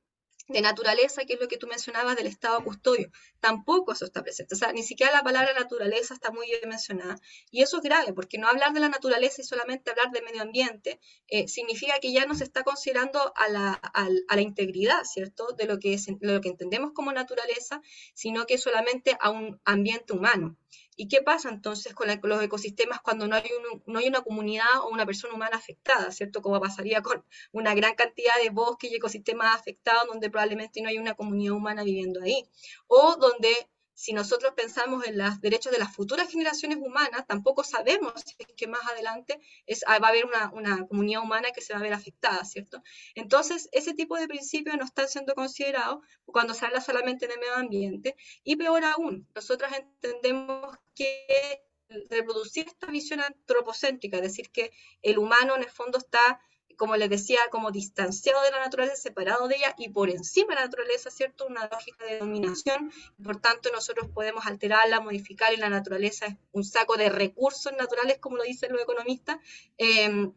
[0.48, 4.56] de naturaleza, que es lo que tú mencionabas del estado custodio, tampoco eso está presente.
[4.56, 7.20] O sea, ni siquiera la palabra naturaleza está muy bien mencionada.
[7.52, 10.42] Y eso es grave, porque no hablar de la naturaleza y solamente hablar de medio
[10.42, 15.48] ambiente eh, significa que ya no se está considerando a la, a, la integridad, ¿cierto?,
[15.58, 17.82] de lo, que es, lo que entendemos como naturaleza,
[18.14, 20.56] sino que solamente a un ambiente humano.
[21.00, 23.44] ¿Y qué pasa entonces con, los ecosistemas cuando no hay,
[23.86, 26.42] no hay una comunidad o una persona humana afectada, ¿cierto?
[26.42, 30.98] Como pasaría con una gran cantidad de bosques y ecosistemas afectados donde probablemente no hay
[30.98, 32.44] una comunidad humana viviendo ahí.
[32.88, 33.50] O donde
[33.98, 38.14] si nosotros pensamos en los derechos de las futuras generaciones humanas, tampoco sabemos
[38.56, 39.42] que más adelante
[39.88, 42.84] ah, va a haber una, una, comunidad humana que se va a ver afectada, ¿cierto?
[43.16, 47.56] Entonces, ese tipo de principios no están siendo considerados cuando se habla solamente de medio
[47.56, 48.16] ambiente.
[48.44, 51.64] Y peor aún, nosotros entendemos que
[52.12, 56.40] reproducir esta visión antropocéntrica, es decir, que el humano en el fondo está
[56.78, 60.56] como les decía, como distanciado de la naturaleza, separado de ella y por encima de
[60.56, 61.46] la naturaleza, ¿cierto?
[61.48, 62.92] Una lógica de dominación.
[63.22, 68.20] Por tanto, nosotros podemos alterarla, modificar y la naturaleza es un saco de recursos naturales,
[68.20, 69.38] como lo dicen los economistas.
[69.78, 70.34] Em,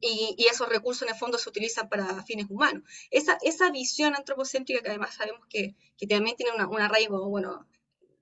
[0.00, 2.82] y, esos recursos en el fondo se utilizan para fines humanos.
[3.10, 7.66] Esa, esa visión antropocéntrica que además sabemos que, que también tiene una, un arraigo, bueno,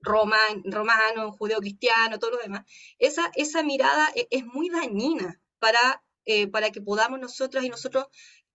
[0.03, 2.65] roman, romano, judeo-cristiano, todo lo demás,
[2.99, 8.07] esa, esa mirada es, es muy dañina para eh, para que podamos nosotras y nosotros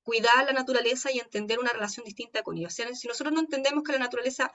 [0.03, 2.67] cuidar la naturaleza y entender una relación distinta con ella.
[2.67, 4.51] O sea, si nosotros no entendemos que la naturaleza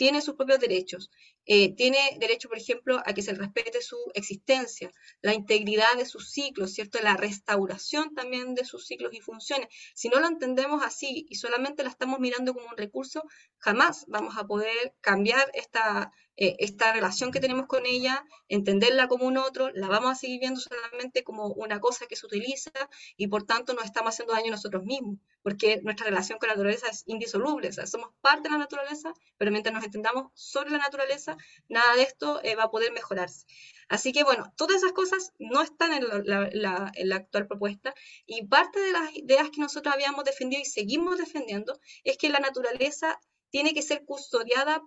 [0.00, 1.10] tiene sus propios derechos,
[1.44, 6.30] eh, tiene derecho, por ejemplo, a que se respete su existencia, la integridad de sus
[6.30, 6.98] ciclos, ¿cierto?
[7.02, 9.68] La restauración también de sus ciclos y funciones.
[9.94, 13.22] Si no lo entendemos así y solamente la estamos mirando como un recurso,
[13.58, 19.26] jamás vamos a poder cambiar esta, eh, esta relación que tenemos con ella, entenderla como
[19.26, 22.70] un otro, la vamos a seguir viendo solamente como una cosa que se utiliza
[23.18, 26.88] y por tanto nos estamos haciendo daño nosotros mismos, porque nuestra relación con la naturaleza
[26.88, 30.78] es indisoluble, o sea, somos parte de la naturaleza, pero mientras nos entendamos sobre la
[30.78, 31.36] naturaleza,
[31.68, 33.44] nada de esto eh, va a poder mejorarse.
[33.90, 37.92] Así que bueno, todas esas cosas no están en la, en la, actual propuesta
[38.24, 42.38] y parte de las ideas que nosotros habíamos defendido y seguimos defendiendo es que la
[42.38, 44.82] naturaleza tiene que ser custodiada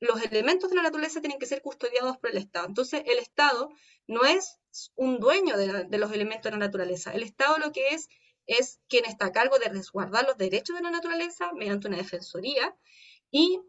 [0.00, 2.66] los elementos de la naturaleza tienen que ser custodiados por el Estado.
[2.66, 3.70] Entonces, el Estado
[4.06, 4.58] no es
[4.96, 7.12] un dueño de, los elementos de la naturaleza.
[7.12, 8.08] El Estado lo que es
[8.46, 12.76] es quien está a cargo de resguardar los derechos de la naturaleza mediante una defensoría
[13.30, 13.60] y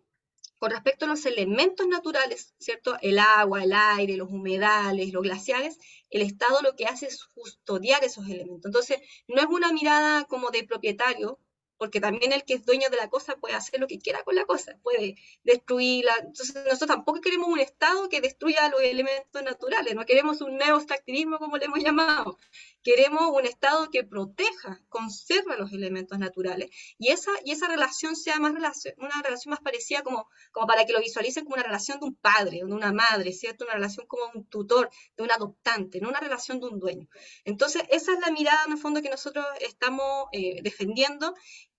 [0.59, 2.97] con respecto a los elementos naturales, ¿cierto?
[3.01, 5.77] El agua, el aire, los humedales, los glaciares,
[6.09, 8.65] el Estado lo que hace es custodiar esos elementos.
[8.65, 11.39] Entonces, no es una mirada como de propietario,
[11.77, 14.35] porque también el que es dueño de la cosa puede hacer lo que quiera con
[14.35, 16.13] la cosa, puede destruirla.
[16.19, 21.37] Entonces nosotros tampoco queremos un Estado que destruya los elementos naturales, no queremos un neoextractivismo
[21.39, 22.37] como le hemos llamado,
[22.83, 28.39] queremos un Estado que proteja, conserva los elementos naturales y esa, y esa relación sea
[28.39, 32.05] más una relación más parecida como, como para que lo visualicen como una relación de
[32.05, 33.65] un padre o de una madre, ¿cierto?
[33.65, 37.07] Una relación como un tutor, de un adoptante, no una relación de un dueño.
[37.43, 41.35] Entonces esa es la mirada en el fondo que nosotros estamos eh, defendiendo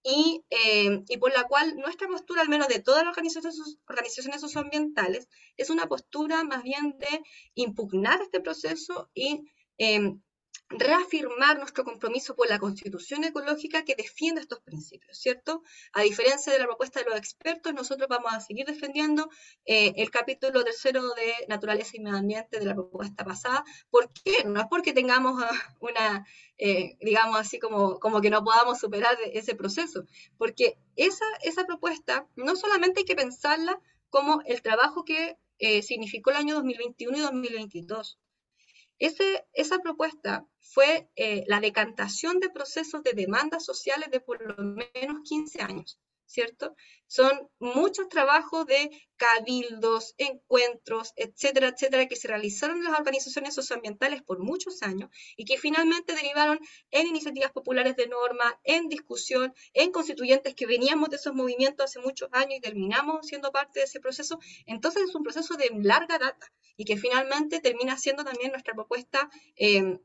[0.08, 5.28] eh, y, por la cual nuestra postura, al menos de todas las organizaciones, organizaciones socioambientales,
[5.56, 7.22] es una postura más bien de
[7.54, 9.42] impugnar este proceso y
[9.78, 10.14] eh,
[10.68, 15.62] reafirmar nuestro compromiso por la constitución ecológica que defiende estos principios, ¿cierto?
[15.92, 19.30] A diferencia de la propuesta de los expertos, nosotros vamos a seguir defendiendo
[19.64, 23.64] eh, el capítulo tercero de naturaleza y medio ambiente de la propuesta pasada.
[23.90, 24.44] ¿Por qué?
[24.44, 26.26] No es porque tengamos ah, una,
[26.58, 30.04] eh, digamos así, como, como que no podamos superar ese proceso,
[30.36, 36.30] porque esa, esa propuesta no solamente hay que pensarla como el trabajo que eh, significó
[36.30, 38.18] el año 2021 y 2022,
[38.98, 45.20] esa propuesta fue eh, la decantación de procesos de demandas sociales de por lo menos
[45.24, 46.00] 15 años.
[46.26, 46.74] ¿Cierto?
[47.06, 54.22] Son muchos trabajos de cabildos, encuentros, etcétera, etcétera, que se realizaron en las organizaciones socioambientales
[54.22, 56.58] por muchos años y que finalmente derivaron
[56.90, 62.00] en iniciativas populares de norma, en discusión, en constituyentes que veníamos de esos movimientos hace
[62.00, 64.38] muchos años y terminamos siendo parte de ese proceso.
[64.66, 69.30] Entonces es un proceso de larga data y que finalmente termina siendo también nuestra propuesta.
[69.56, 69.98] Eh,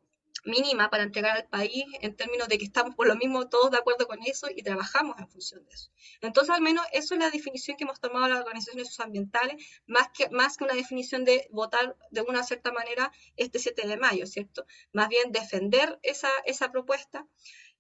[0.46, 3.78] mínima para entregar al país en términos de que estamos por lo mismo todos de
[3.78, 5.92] acuerdo con eso y trabajamos en función de eso.
[6.22, 10.30] Entonces, al menos eso es la definición que hemos tomado las organizaciones socioambientales, más que,
[10.30, 14.66] más que una definición de votar de una cierta manera este 7 de mayo, ¿cierto?
[14.94, 17.28] Más bien defender esa, esa propuesta.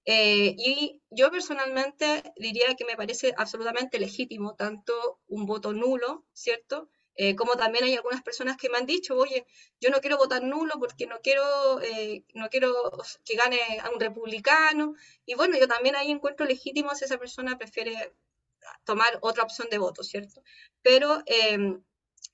[0.05, 6.89] Eh, y yo personalmente diría que me parece absolutamente legítimo tanto un voto nulo, ¿cierto?
[7.15, 9.45] Eh, como también hay algunas personas que me han dicho, oye,
[9.79, 12.73] yo no quiero votar nulo porque no quiero, eh, no quiero
[13.25, 14.95] que gane a un republicano.
[15.25, 18.13] Y bueno, yo también ahí encuentro legítimo si esa persona prefiere
[18.83, 20.43] tomar otra opción de voto, ¿cierto?
[20.81, 21.83] Pero em,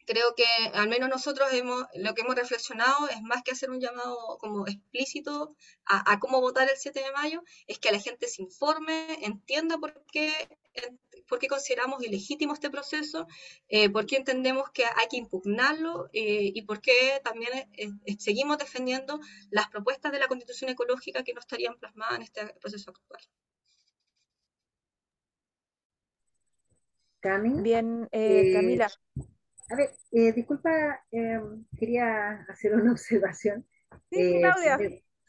[0.06, 3.80] creo que al menos nosotros hemos, lo que hemos reflexionado es más que hacer un
[3.80, 8.42] llamado como explícito a, cómo votar el 7 de mayo, es que la gente se
[8.42, 10.32] informe, entienda por qué,
[11.28, 13.28] por qué consideramos ilegítimo este proceso,
[13.68, 18.58] eh, por qué entendemos que hay que impugnarlo eh, y por qué también eh, seguimos
[18.58, 23.22] defendiendo las propuestas de la constitución ecológica que no estarían plasmadas en este proceso actual.
[27.62, 28.90] Bien, Camila.
[29.70, 31.06] A ver, eh, disculpa,
[31.78, 33.66] quería hacer una observación.
[34.10, 34.78] Sí, eh, Claudia.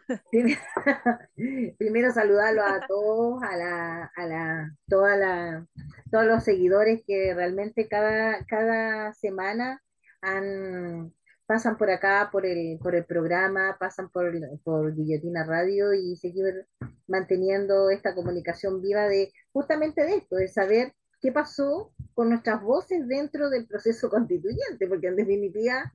[1.79, 5.67] Primero, saludarlo a todos, a la, a la, toda la,
[6.11, 9.83] todos los seguidores que realmente cada, cada semana
[10.21, 11.13] han,
[11.47, 16.67] pasan por acá, por el, por el programa, pasan por, por Guillotina Radio y seguir
[17.07, 23.07] manteniendo esta comunicación viva de justamente de esto, de saber qué pasó con nuestras voces
[23.09, 25.91] dentro del proceso constituyente, porque en definitiva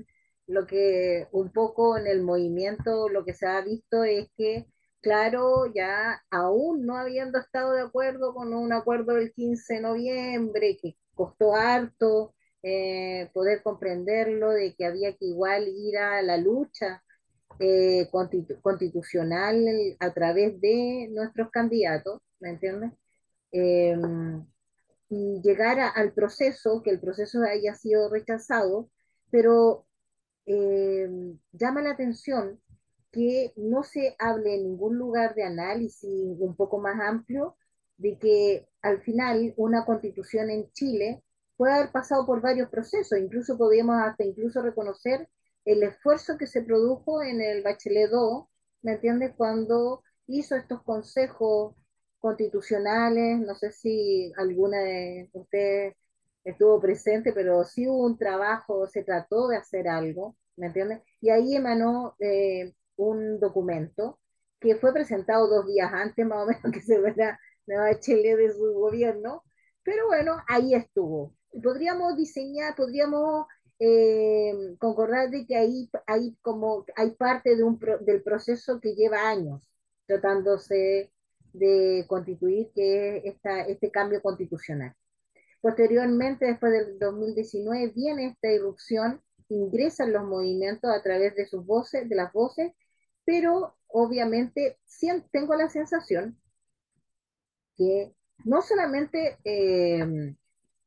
[0.48, 4.68] lo que un poco en el movimiento lo que se ha visto es que,
[5.02, 10.78] claro, ya aún no habiendo estado de acuerdo con un acuerdo del 15 de noviembre,
[10.82, 17.04] que costó harto eh, poder comprenderlo, de que había que igual ir a la lucha
[17.60, 18.10] eh,
[18.62, 19.66] constitucional
[20.00, 22.92] a través de nuestros candidatos, ¿me entiendes?
[23.52, 24.46] Em,
[25.10, 28.90] y llegar al proceso, que el proceso haya sido rechazado,
[29.32, 29.86] pero
[30.46, 31.10] eh,
[31.52, 32.60] llama la atención
[33.12, 37.56] que no se hable en ningún lugar de análisis un poco más amplio
[37.98, 41.24] de que al final una constitución en Chile
[41.56, 45.30] puede haber pasado por varios procesos, incluso podríamos hasta incluso reconocer
[45.66, 48.46] el esfuerzo que se produjo en el Bachelet 2,
[48.82, 49.34] ¿me entiendes?
[49.38, 51.76] Cuando hizo estos consejos
[52.20, 55.96] constitucionales, no sé si alguna de ustedes
[56.44, 61.02] estuvo presente, pero sí hubo un trabajo, se trató de hacer algo, ¿me entiendes?
[61.22, 64.20] Y ahí emanó eh, un documento
[64.60, 68.52] que fue presentado dos días antes, más o menos, que se verá Nueva Chile de
[68.54, 69.44] su gobierno,
[69.84, 71.36] pero bueno, ahí estuvo.
[71.62, 73.46] Podríamos diseñar, podríamos
[73.80, 79.30] eh, concordar de que ahí, ahí como hay parte de un del proceso que lleva
[79.30, 79.70] años
[80.06, 81.12] tratándose
[81.54, 84.96] de constituir, que es esta, este cambio constitucional.
[85.64, 92.10] Posteriormente, después del 2019, viene esta irrupción, ingresan los movimientos a través de sus voces,
[92.10, 92.74] de las voces,
[93.24, 94.78] pero obviamente
[95.32, 96.38] tengo la sensación
[97.78, 100.36] que no solamente eh,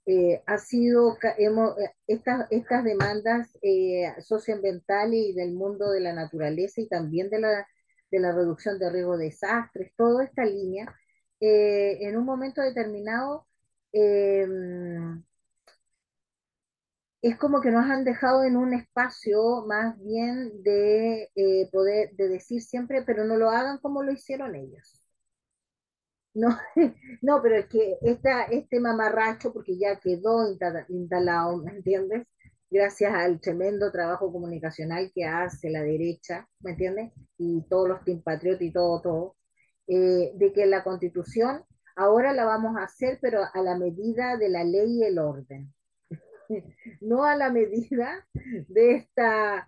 [0.04, 3.48] eh, ha sido, hemos, eh, estas, estas demandas
[4.20, 7.66] socioambientales y del mundo de la naturaleza y también de la
[8.10, 10.94] de la reducción de riesgo de desastres, toda esta línea,
[11.40, 13.45] eh, en un momento determinado
[13.96, 15.22] em,
[17.22, 22.28] es como que nos han dejado en un espacio más bien de eh, poder, de
[22.28, 25.02] decir siempre, pero no lo hagan como lo hicieron ellos.
[26.34, 26.48] No,
[27.22, 30.48] no pero es que esta, este mamarracho, porque ya quedó
[30.88, 32.26] instalado, ¿me entiendes?
[32.70, 37.12] gracias al tremendo trabajo comunicacional que hace la derecha, ¿me entiendes?
[37.38, 39.36] Y todos los Team Patriot y todo, todo,
[39.86, 41.64] eh, de que la constitución
[41.96, 45.72] ahora la vamos a hacer, pero a la medida de la ley y el orden.
[47.00, 48.26] no a la medida
[48.68, 49.66] de esta,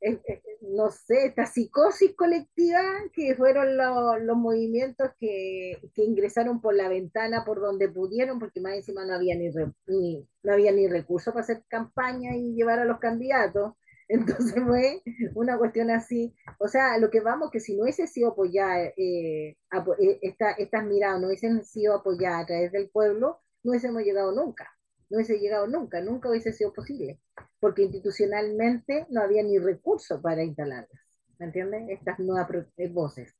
[0.00, 2.80] eh, eh, no sé, esta psicosis colectiva
[3.12, 9.04] que fueron los movimientos que, ingresaron por la ventana por donde pudieron, porque más encima
[9.04, 9.50] no había ni,
[10.42, 13.74] no había ni recursos para hacer campaña y llevar a los candidatos.
[14.08, 15.02] Entonces fue
[15.34, 16.34] una cuestión así.
[16.58, 19.56] O sea, lo que vamos, que si no hubiese sido apoyada, eh,
[20.22, 24.68] estas miradas no hubiesen sido apoyadas a través del pueblo, no hubiésemos llegado nunca
[25.10, 27.20] no hubiese llegado nunca, nunca hubiese sido posible,
[27.60, 31.00] porque institucionalmente no había ni recursos para instalarlas,
[31.38, 31.88] ¿me entiendes?
[31.90, 33.34] Estas nuevas eh, voces.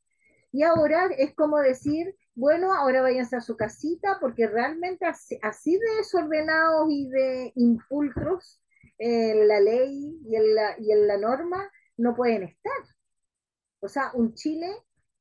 [0.52, 5.96] Y ahora es como decir, bueno, ahora váyanse a su casita, porque realmente así, de
[5.98, 8.62] desordenados y de impulcros
[8.98, 12.72] en la ley y en la, y en la norma no pueden estar.
[13.80, 14.70] O sea, un Chile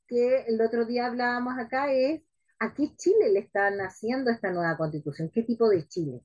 [0.07, 2.21] que el otro día hablábamos acá es,
[2.59, 5.29] ¿a qué Chile le están haciendo esta nueva constitución?
[5.33, 6.21] ¿Qué tipo de Chile?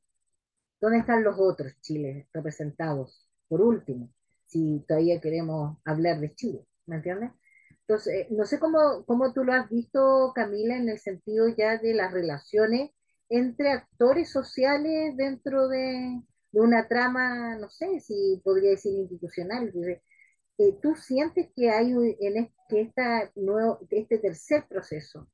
[0.80, 3.28] ¿Dónde están los otros Chiles representados?
[3.48, 4.10] Por último,
[4.46, 7.32] si todavía queremos hablar de Chile, ¿me entiendes?
[7.80, 11.78] Entonces, eh, no sé cómo, cómo tú lo has visto, Camila, en el sentido ya
[11.78, 12.90] de las relaciones
[13.30, 16.22] entre actores sociales dentro de,
[16.52, 19.72] una trama, no sé si podría decir institucional.
[20.58, 25.28] Eh, ¿Tú sientes que hay en que esta nuevo, este tercer proceso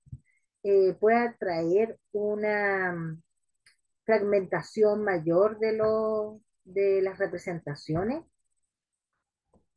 [0.62, 3.22] eh, pueda traer una mm,
[4.04, 8.24] fragmentación mayor de, lo, de las representaciones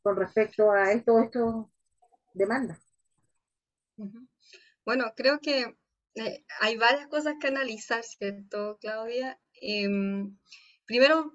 [0.01, 1.71] con respecto a esto, esto
[2.33, 2.79] demanda?
[4.85, 5.75] Bueno, creo que
[6.15, 9.39] eh, hay varias cosas que analizar, ¿cierto, Claudia?
[10.87, 11.33] Primero,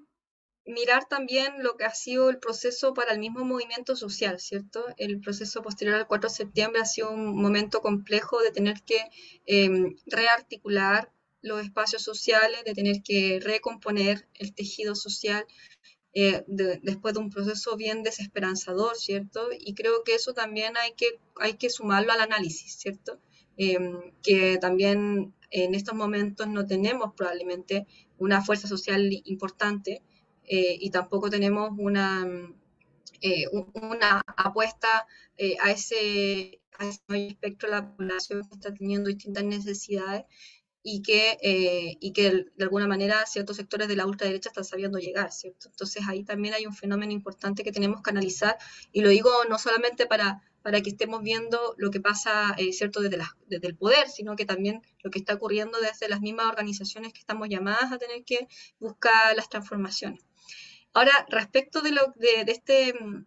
[0.65, 4.85] mirar también lo que ha sido el proceso para el mismo movimiento social, ¿cierto?
[4.97, 8.99] El proceso posterior al 4 de septiembre ha sido un momento complejo de tener que
[9.45, 15.45] em, rearticular los espacios sociales, de tener que recomponer el tejido social
[16.15, 19.49] eh, después de un proceso bien desesperanzador, ¿cierto?
[19.59, 23.19] Y creo que eso también hay que, hay que sumarlo al análisis, ¿cierto?
[23.57, 27.85] Em, que también en estos momentos no tenemos probablemente
[28.23, 30.01] una fuerza social importante
[30.45, 32.25] eh, y tampoco tenemos una,
[33.21, 35.07] eh, una apuesta
[35.61, 40.25] a, ese, a ese espectro de la población que está teniendo distintas necesidades
[40.83, 44.99] y que, eh, y que de alguna manera ciertos sectores de la ultraderecha están sabiendo
[44.99, 45.69] llegar, ¿cierto?
[45.69, 48.57] Entonces ahí también hay un fenómeno importante que tenemos que analizar
[48.91, 53.01] y lo digo no solamente para, para que estemos viendo lo que pasa, eh, ¿cierto?,
[53.01, 57.19] desde, el poder, sino que también lo que está ocurriendo desde las mismas organizaciones que
[57.19, 58.47] estamos llamadas a tener que
[58.79, 60.23] buscar las transformaciones.
[60.93, 61.81] Ahora, respecto
[62.47, 63.25] este, mm,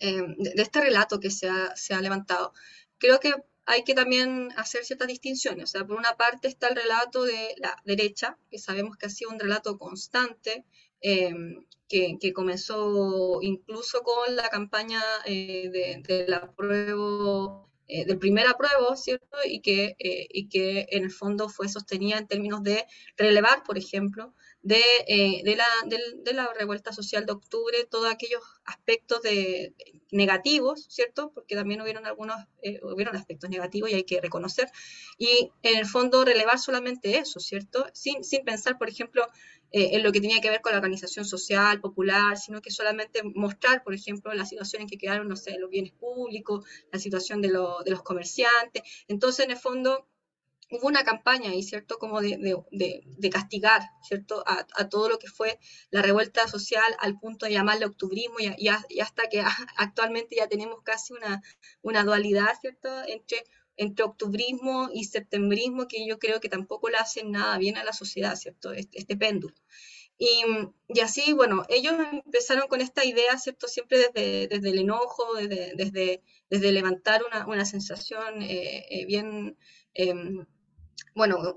[0.00, 2.54] eh, de, este relato que se ha, se ha levantado,
[2.98, 3.34] creo que
[3.66, 5.64] hay que también hacer ciertas distinciones.
[5.64, 9.10] O sea, por una parte está el relato de la derecha, que sabemos que ha
[9.10, 10.64] sido un relato constante,
[11.00, 16.52] em, que, comenzó incluso con la campaña eh, de, la
[17.88, 19.38] eh, del primer apruebo, ¿cierto?
[19.44, 22.86] Y que, eh, y que en el fondo fue sostenida en términos de
[23.16, 29.22] relevar, por ejemplo, de, de, la, de, la, revuelta social de octubre, todos aquellos aspectos
[29.22, 29.74] de,
[30.12, 31.32] negativos, ¿cierto?
[31.34, 34.70] Porque también hubieron algunos, eh, hubieron aspectos negativos y hay que reconocer.
[35.18, 37.86] Y en el fondo relevar solamente eso, ¿cierto?
[37.92, 39.26] Sin, sin pensar, por ejemplo,
[39.72, 43.22] eh, en lo que tenía que ver con la organización social, popular, sino que solamente
[43.22, 47.40] mostrar, por ejemplo, la situación en que quedaron, no sé, los bienes públicos, la situación
[47.40, 48.82] de, de los comerciantes.
[49.06, 50.06] Entonces, en el fondo,
[50.70, 51.98] hubo una campaña ahí, ¿cierto?
[51.98, 52.38] Como de,
[52.70, 54.42] de, de, castigar, ¿cierto?
[54.46, 55.58] A, a, todo lo que fue
[55.90, 59.42] la revuelta social al punto de llamarle octubrismo y, y, hasta que
[59.76, 61.42] actualmente ya tenemos casi una,
[61.82, 62.88] una dualidad, ¿cierto?
[63.06, 63.44] Entre,
[63.76, 67.92] entre octubrismo y septembrismo que yo creo que tampoco le hacen nada bien a la
[67.92, 68.72] sociedad, ¿cierto?
[68.72, 69.54] Este, este péndulo.
[70.18, 70.44] Y,
[70.88, 73.66] y, así, bueno, ellos empezaron con esta idea, ¿cierto?
[73.66, 79.56] Siempre desde, desde el enojo, desde, desde, desde levantar una, una sensación eh, eh, bien...
[79.94, 80.14] Eh,
[81.14, 81.54] bueno,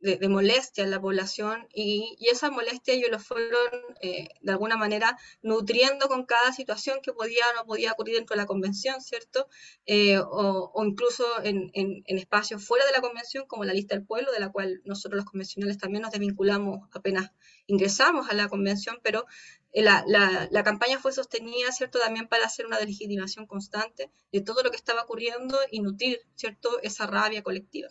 [0.00, 3.68] de, molestia en la población y, y, esa molestia ellos lo fueron
[4.00, 8.34] eh, de alguna manera nutriendo con cada situación que podía o no podía ocurrir dentro
[8.34, 9.48] de la convención, ¿cierto?
[9.86, 14.32] Eh, o, incluso en, en, espacios fuera de la convención, como la lista del pueblo,
[14.32, 17.30] de la cual nosotros los convencionales también nos desvinculamos apenas
[17.66, 19.26] ingresamos a la convención, pero
[19.72, 24.40] eh, la, la, la, campaña fue sostenida, ¿cierto?, también para hacer una legitimación constante de
[24.40, 27.88] todo lo que estaba ocurriendo y nutrir, ¿cierto?, esa rabia colectiva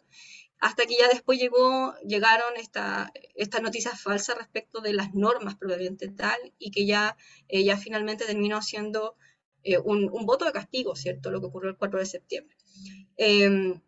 [0.65, 6.07] hasta que ya después llegó, llegaron estas esta noticias falsas respecto de las normas probablemente
[6.07, 9.15] tal, y que ya, eh, ya finalmente terminó siendo
[9.61, 11.29] eh, un, voto de castigo, ¿cierto?
[11.29, 12.57] Lo que ocurrió el 4 de septiembre.
[13.15, 13.79] Eh,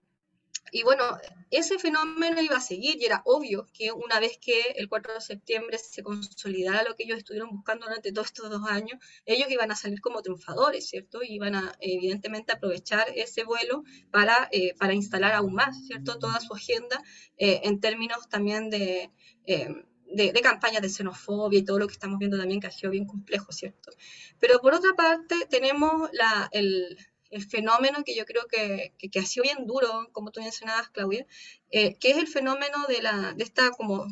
[0.72, 1.04] y bueno,
[1.52, 5.22] ese fenómeno iba a seguir y era obvio que una vez que el 4 de
[5.22, 9.72] septiembre se consolidara lo que ellos estuvieron buscando durante todos estos dos años, ellos iban
[9.72, 11.22] a salir como triunfadores, ¿cierto?
[11.24, 16.20] Iban a evidentemente aprovechar ese vuelo para, eh, para instalar aún más, ¿cierto?
[16.20, 17.02] Toda su agenda
[17.38, 19.12] eh, en términos también de...
[19.46, 19.70] Eh,
[20.10, 22.92] de, de, campañas de xenofobia y todo lo que estamos viendo también que ha sido
[22.92, 23.92] bien complejo, ¿cierto?
[24.40, 26.98] Pero por otra parte tenemos la, el,
[27.30, 31.26] el fenómeno que yo creo que, que, ha sido bien duro, como tú mencionabas, Claudia,
[31.72, 34.08] eh, que es el fenómeno de, la, de esta como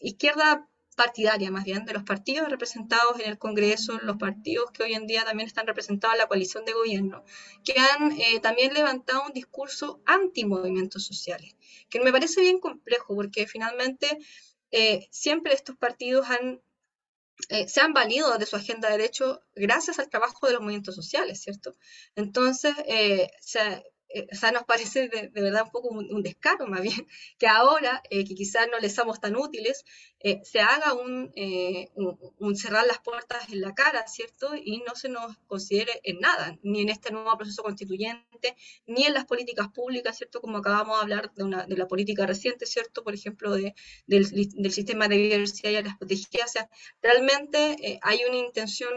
[0.00, 0.66] izquierda
[0.96, 5.06] partidaria, más bien, de los partidos representados en el Congreso, los partidos que hoy en
[5.06, 7.24] día también están representados en la coalición de gobierno,
[7.64, 11.56] que han eh, también levantado un discurso anti-movimientos sociales,
[11.88, 14.18] que me parece bien complejo, porque finalmente
[14.72, 16.60] eh, siempre estos partidos han
[17.48, 20.94] eh, se han valido de su agenda de derecho gracias al trabajo de los movimientos
[20.94, 21.76] sociales, ¿cierto?
[22.14, 26.82] Entonces, eh, se, eh, o sea, nos parece de, verdad un poco un, descaro más
[26.82, 27.06] bien,
[27.38, 29.84] que ahora, eh, que quizás no les somos tan útiles,
[30.20, 31.32] eh, se haga un,
[32.38, 34.54] un, cerrar las puertas en la cara, ¿cierto?
[34.54, 38.56] Y no se nos considere en nada, ni en este nuevo proceso constituyente,
[38.86, 40.40] ni en las políticas públicas, ¿cierto?
[40.40, 43.02] Como acabamos de hablar de, una, de la política reciente, ¿cierto?
[43.02, 43.74] Por ejemplo, de,
[44.06, 44.26] del,
[44.70, 46.50] sistema de diversidad y las protegidas.
[46.50, 46.70] O sea,
[47.02, 48.92] realmente hay una intención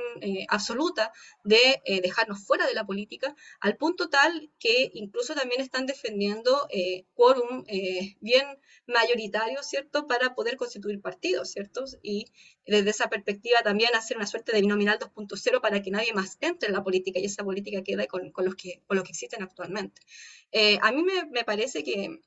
[0.50, 1.12] absoluta
[1.44, 7.06] de dejarnos fuera de la política, al punto tal que incluso también están defendiendo eh,
[7.14, 8.46] quórum eh, bien
[8.88, 11.13] mayoritario, ¿cierto?, para poder constituir partidos,
[11.46, 11.84] ¿cierto?
[12.02, 12.26] Y
[12.66, 16.68] desde esa perspectiva también hacer una suerte de binominal 2.0 para que nadie más entre
[16.68, 19.44] en la política y esa política quede con, con los, que, con los que existen
[19.44, 20.02] actualmente.
[20.52, 22.20] Eh, a mí me, me parece que,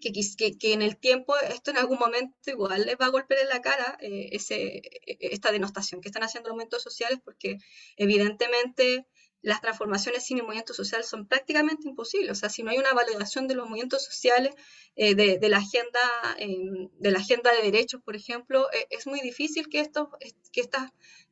[0.00, 3.48] que, que, en el tiempo esto en algún momento igual les va a golpear en
[3.48, 7.58] la cara eh, ese, e, esta denostación que están haciendo los movimientos sociales porque
[7.96, 9.06] evidentemente
[9.46, 12.32] las transformaciones sin el movimiento social son prácticamente imposibles.
[12.32, 14.52] O sea, si no hay una validación de los movimientos sociales,
[14.96, 16.00] eh, de, la agenda,
[16.38, 20.10] em, de la agenda de derechos, por ejemplo, eh, es muy difícil que, esto,
[20.50, 20.90] que, estas,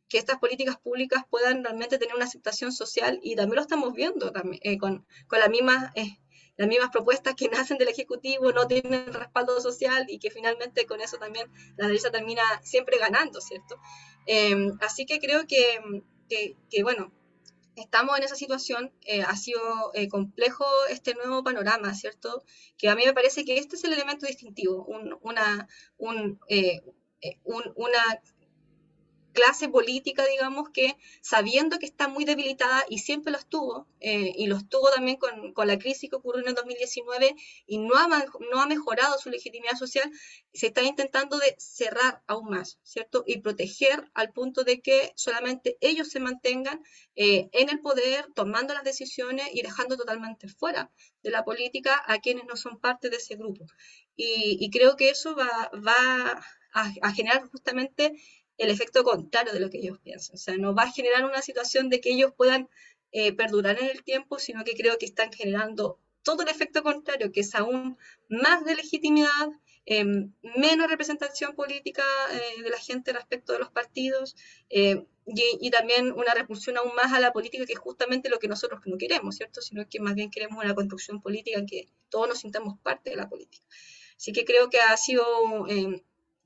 [0.09, 4.31] que estas políticas públicas puedan realmente tener una aceptación social y también lo estamos viendo
[4.31, 5.93] también, eh, con, con las mismas
[6.57, 11.01] las mismas propuestas que nacen del Ejecutivo no tienen respaldo social y que finalmente con
[11.01, 13.77] eso también la derecha termina siempre ganando, ¿cierto?
[14.27, 15.81] Em, así que creo que,
[16.29, 17.13] que, que, bueno,
[17.77, 19.61] estamos en esa situación, eh, ha sido
[19.95, 22.45] eh, complejo este nuevo panorama, ¿cierto?
[22.77, 24.85] Que a mí me parece que este es el elemento distintivo,
[25.23, 26.81] una, un, eh,
[27.45, 28.21] una
[29.35, 34.47] clase política, digamos, que sabiendo que está muy debilitada y siempre lo estuvo, eh, y
[34.47, 37.35] lo estuvo también con, la crisis que ocurrió en el 2019
[37.67, 40.11] y no ha, no ha mejorado su legitimidad social,
[40.53, 43.25] se está intentando de cerrar aún más, ¿cierto?
[43.27, 46.83] Y proteger al punto de que solamente ellos se mantengan
[47.17, 50.91] eh, en el poder, tomando las decisiones y dejando totalmente fuera
[51.23, 53.67] de la política a quienes no son parte de ese grupo.
[54.17, 56.41] Y, creo que eso va, va
[56.73, 58.15] a generar justamente
[58.59, 60.37] el efecto contrario de lo que ellos piensan.
[60.37, 62.69] O sea, no va a generar una situación de que ellos puedan
[63.13, 67.31] eh, perdurar en el tiempo, sino que creo que están generando todo el efecto contrario,
[67.31, 67.97] que es aún
[68.29, 69.49] más de legitimidad,
[69.87, 72.03] em, menos representación política
[72.33, 74.35] eh, de la gente respecto de los partidos
[74.71, 78.49] eh, y, también una repulsión aún más a la política, que es justamente lo que
[78.49, 79.61] nosotros no queremos, ¿cierto?
[79.63, 83.17] Sino que más bien queremos una construcción política en que todos nos sintamos parte de
[83.17, 83.65] la política.
[84.17, 85.25] Así que creo que ha sido
[85.69, 86.01] em,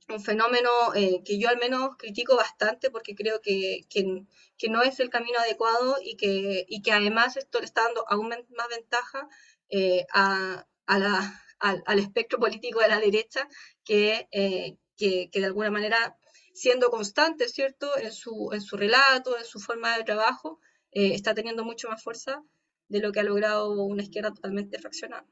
[0.09, 5.01] un fenómeno eh, que yo al menos critico bastante porque creo que, que, no es
[5.01, 9.29] el camino adecuado y que, y que además esto le está dando aún más ventaja
[9.69, 13.49] eh, a, a la, al, al, espectro político de la derecha
[13.85, 16.17] que, eh, que, de alguna manera,
[16.55, 21.65] siendo constante, ¿cierto?, en su, en su relato, en su forma de trabajo, está teniendo
[21.65, 22.43] mucho más fuerza
[22.89, 25.27] de lo que ha logrado una izquierda totalmente fraccionada.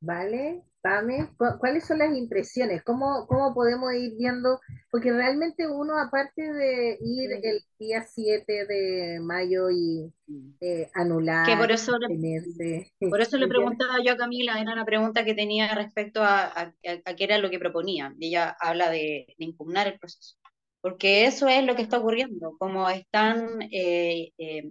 [0.00, 0.62] ¿Vale?
[0.80, 1.28] Pame,
[1.58, 2.84] ¿cuáles son las impresiones?
[2.84, 4.60] ¿Cómo, ¿Cómo podemos ir viendo?
[4.92, 10.12] Porque realmente uno, aparte de ir el día 7 de mayo y
[10.60, 14.84] eh, anular, que por eso, le, por eso le preguntaba yo a Camila, era una
[14.84, 16.72] pregunta que tenía respecto a, a,
[17.16, 18.14] qué era lo que proponía.
[18.20, 20.36] Ella habla de, impugnar el proceso.
[20.80, 24.70] Porque eso es lo que está ocurriendo, como están eh, eh,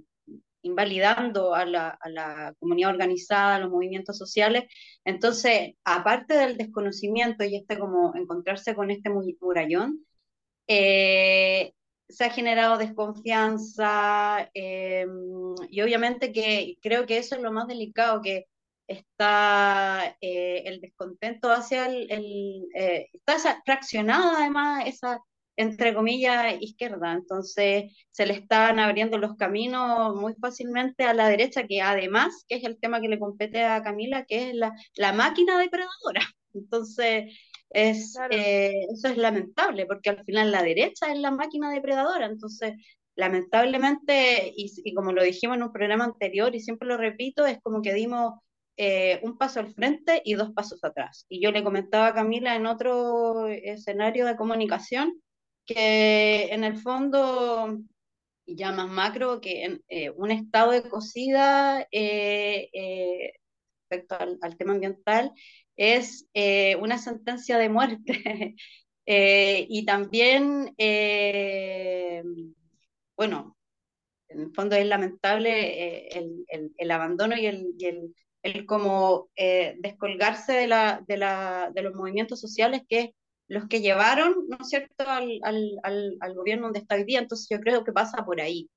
[0.67, 4.65] invalidando a la, comunidad organizada, a los movimientos sociales.
[5.05, 10.05] Entonces, aparte del desconocimiento y este como encontrarse con este murallón,
[10.67, 11.73] eh,
[12.09, 15.05] se ha generado desconfianza eh,
[15.69, 18.45] y obviamente que creo que eso es lo más delicado, que
[18.87, 22.67] está eh, el descontento hacia el, el
[23.13, 25.19] está fraccionada además esa
[25.57, 27.13] entre comillas, izquierda.
[27.13, 32.55] Entonces se le están abriendo los caminos muy fácilmente a la derecha, que además, que
[32.55, 36.21] es el tema que le compete a Camila, que es la, la máquina depredadora.
[36.53, 37.33] Entonces,
[37.69, 42.27] es, eh, eso es lamentable, porque al final la derecha es la máquina depredadora.
[42.27, 42.73] Entonces,
[43.15, 47.59] lamentablemente, y, y como lo dijimos en un programa anterior, y siempre lo repito, es
[47.61, 48.35] como que dimos
[48.77, 51.25] eh, un paso al frente y dos pasos atrás.
[51.29, 55.19] Y yo le comentaba a Camila en otro escenario de comunicación
[55.67, 57.79] que en el fondo,
[58.47, 63.33] ya más macro, que eh, un estado de cocida eh, eh,
[63.89, 65.31] respecto al, tema ambiental
[65.75, 66.27] es
[66.79, 68.55] una sentencia de muerte.
[69.05, 70.73] y también,
[73.15, 73.57] bueno,
[74.29, 76.45] en el fondo es lamentable el,
[76.77, 77.73] el, abandono y, el,
[78.43, 83.13] el como eh, descolgarse de, la, de, la, de los movimientos sociales que
[83.47, 87.19] los que llevaron, ¿no es cierto?, al, al, al, gobierno donde está hoy día.
[87.19, 88.69] Entonces yo creo que pasa por ahí.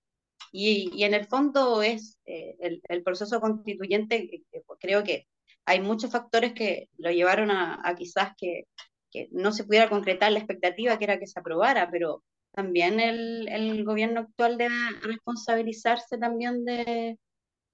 [0.52, 4.42] Y, y en el fondo es eh, el, proceso constituyente,
[4.80, 5.26] creo que
[5.64, 8.64] hay muchos factores que lo llevaron a, a quizás que,
[9.10, 13.48] que, no se pudiera concretar la expectativa que era que se aprobara, pero también el,
[13.48, 17.18] el gobierno actual debe responsabilizarse también de,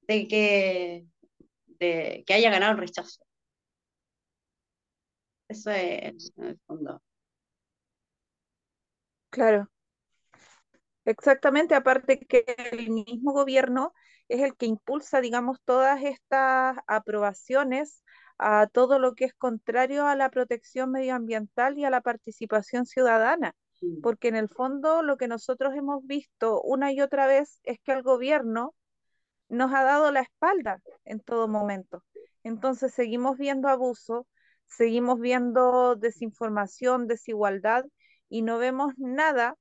[0.03, 1.07] de que
[1.79, 3.23] de que haya ganado el rechazo.
[5.49, 7.03] Eso es en el fondo.
[9.31, 9.69] Claro.
[11.05, 13.93] Exactamente, aparte que el mismo gobierno
[14.29, 18.03] es el que impulsa, digamos, todas estas aprobaciones
[18.39, 23.55] a todo lo que es contrario a la protección medioambiental y a la participación ciudadana,
[24.03, 27.93] porque en el fondo lo que nosotros hemos visto una y otra vez es que
[27.93, 28.75] el gobierno
[29.49, 32.03] nos ha dado la espalda en todo momento.
[32.43, 34.27] Entonces seguimos viendo abuso,
[34.67, 37.85] seguimos viendo desinformación, desigualdad
[38.29, 39.57] y no vemos nada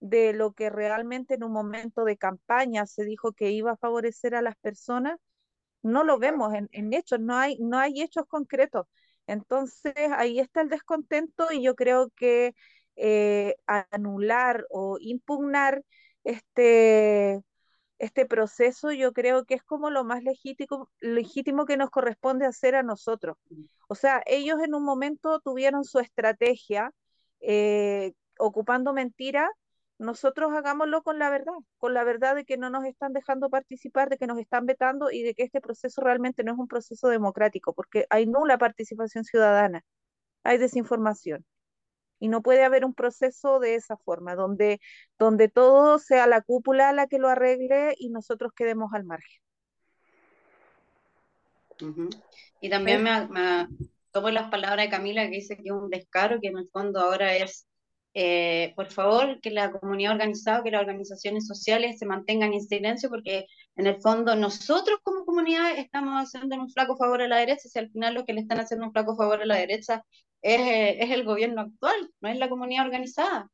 [0.00, 4.34] de lo que realmente en un momento de campaña se dijo que iba a favorecer
[4.34, 5.18] a las personas,
[5.82, 8.86] no lo vemos en, hechos, no hay, no hay hechos concretos.
[9.26, 12.54] Entonces ahí está el descontento y yo creo que
[12.96, 15.82] eh, anular o impugnar
[16.24, 17.40] este,
[18.00, 22.74] este proceso yo creo que es como lo más legítimo, legítimo que nos corresponde hacer
[22.74, 23.36] a nosotros.
[23.88, 26.92] O sea, ellos en un momento tuvieron su estrategia
[27.40, 29.50] eh, ocupando mentiras,
[29.98, 34.08] nosotros hagámoslo con la verdad, con la verdad de que no nos están dejando participar,
[34.08, 37.08] de que nos están vetando y de que este proceso realmente no es un proceso
[37.08, 39.84] democrático, porque hay nula participación ciudadana,
[40.42, 41.44] hay desinformación
[42.20, 44.80] y no puede haber un proceso de esa forma, donde,
[45.18, 49.42] donde todo sea la cúpula la que lo arregle y nosotros quedemos al margen.
[51.80, 52.22] Uh -huh.
[52.60, 53.68] Y también me, me,
[54.12, 57.00] tomo las palabras de Camila que dice que es un descaro, que en el fondo
[57.00, 57.66] ahora es,
[58.12, 63.08] eh, por favor, que la comunidad organizada, que las organizaciones sociales se mantengan en silencio,
[63.08, 63.46] porque
[63.76, 67.78] en el fondo nosotros como comunidad estamos haciendo un flaco favor a la derecha, si
[67.78, 70.04] al final lo que le están haciendo un flaco favor a la derecha
[70.42, 73.50] es, es el gobierno actual, no es la comunidad organizada.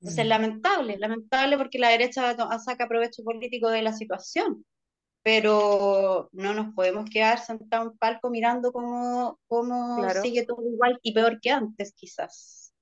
[0.00, 4.64] Entonces es lamentable, lamentable porque la derecha saca provecho político de la situación,
[5.22, 10.22] pero no nos podemos quedar sentados en un palco mirando cómo, cómo claro.
[10.22, 12.72] sigue todo igual y peor que antes quizás.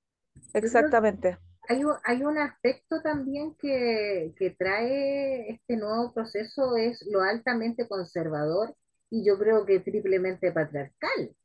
[0.53, 1.37] Exactamente.
[1.67, 7.87] Hay un, hay un aspecto también que, que trae este nuevo proceso, es lo altamente
[7.87, 8.75] conservador
[9.09, 11.35] y yo creo que triplemente patriarcal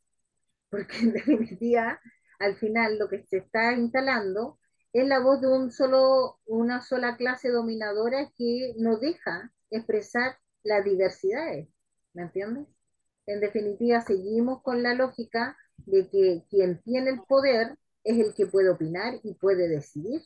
[0.70, 2.00] porque en definitiva,
[2.38, 4.58] al final lo que se está instalando
[4.92, 10.84] es la voz de un solo, una sola clase dominadora que no deja expresar las
[10.84, 11.68] diversidades,
[12.12, 12.66] ¿me entiendes?
[13.26, 18.46] En definitiva, seguimos con la lógica de que quien tiene el poder es el que
[18.46, 20.22] puede opinar y puede decidir,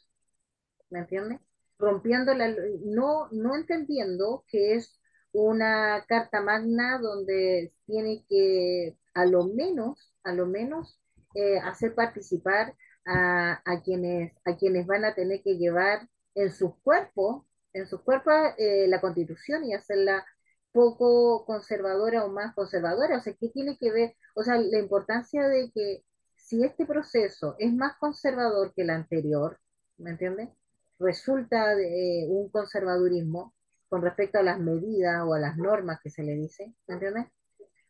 [0.90, 1.40] ¿me entiendes?
[1.78, 4.98] Rompiendo la, no, no entendiendo que es
[5.32, 11.00] una carta magna donde tiene que a lo menos a lo menos
[11.34, 12.74] eh, hacer participar
[13.06, 18.00] a, a, quienes, a quienes van a tener que llevar en sus cuerpos, en sus
[18.02, 20.24] cuerpos eh, la constitución y hacerla
[20.72, 23.18] poco conservadora o más conservadora.
[23.18, 24.14] O sea, ¿qué tiene que ver?
[24.34, 26.04] O sea, la importancia de que
[26.36, 29.58] si este proceso es más conservador que el anterior,
[29.98, 30.50] ¿me entiendes?
[30.98, 33.54] Resulta de, eh, un conservadurismo
[33.88, 37.26] con respecto a las medidas o a las normas que se le dice, ¿me entiendes?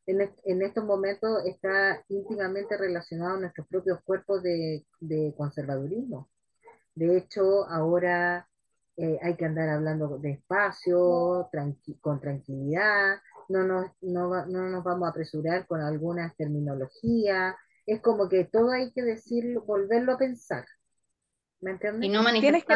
[0.09, 6.31] En, en estos momentos está íntimamente relacionado a nuestros propios cuerpos de, de conservadurismo.
[6.95, 8.49] De hecho, ahora
[8.97, 13.19] eh, hay que andar hablando despacio, tranqui con tranquilidad,
[13.51, 17.55] no nos, no, no nos vamos a apresurar con algunas terminologías,
[17.87, 20.65] es como que todo hay que decirlo, volverlo a pensar.
[21.61, 22.09] ¿Me entiendes?
[22.09, 22.75] Y no tienes que,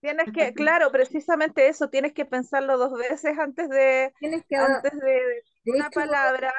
[0.00, 4.92] tienes que, claro, precisamente eso, tienes que pensarlo dos veces antes de, tienes que, antes
[4.92, 6.52] de, de una hecho, palabra.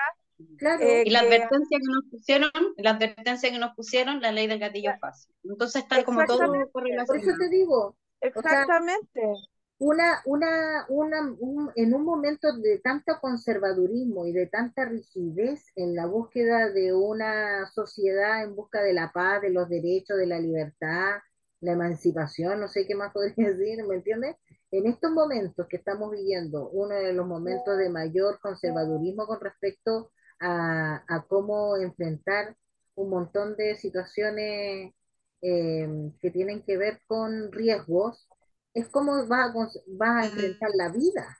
[0.57, 0.83] Claro.
[0.83, 4.59] Eh, y la advertencia que nos pusieron, la advertencia que nos pusieron, la ley del
[4.59, 5.33] gatillo fácil.
[5.43, 7.07] Entonces está como todo correlacionado.
[7.07, 7.95] Por eso te digo.
[8.21, 9.21] Exactamente.
[9.23, 9.47] O sea,
[9.81, 15.95] una, una, una, un, en un momento de tanto conservadurismo y de tanta rigidez en
[15.95, 20.39] la búsqueda de una sociedad en busca de la paz, de los derechos, de la
[20.39, 21.17] libertad,
[21.61, 24.35] la emancipación, no sé qué más podría decir, ¿me entiendes?
[24.71, 30.11] En estos momentos que estamos viviendo, uno de los momentos de mayor conservadurismo con respecto
[30.39, 32.55] a, a cómo enfrentar
[32.95, 34.93] un montón de situaciones
[35.41, 38.27] eh, que tienen que ver con riesgos,
[38.73, 39.53] es cómo vas a,
[39.87, 41.37] vas a enfrentar la vida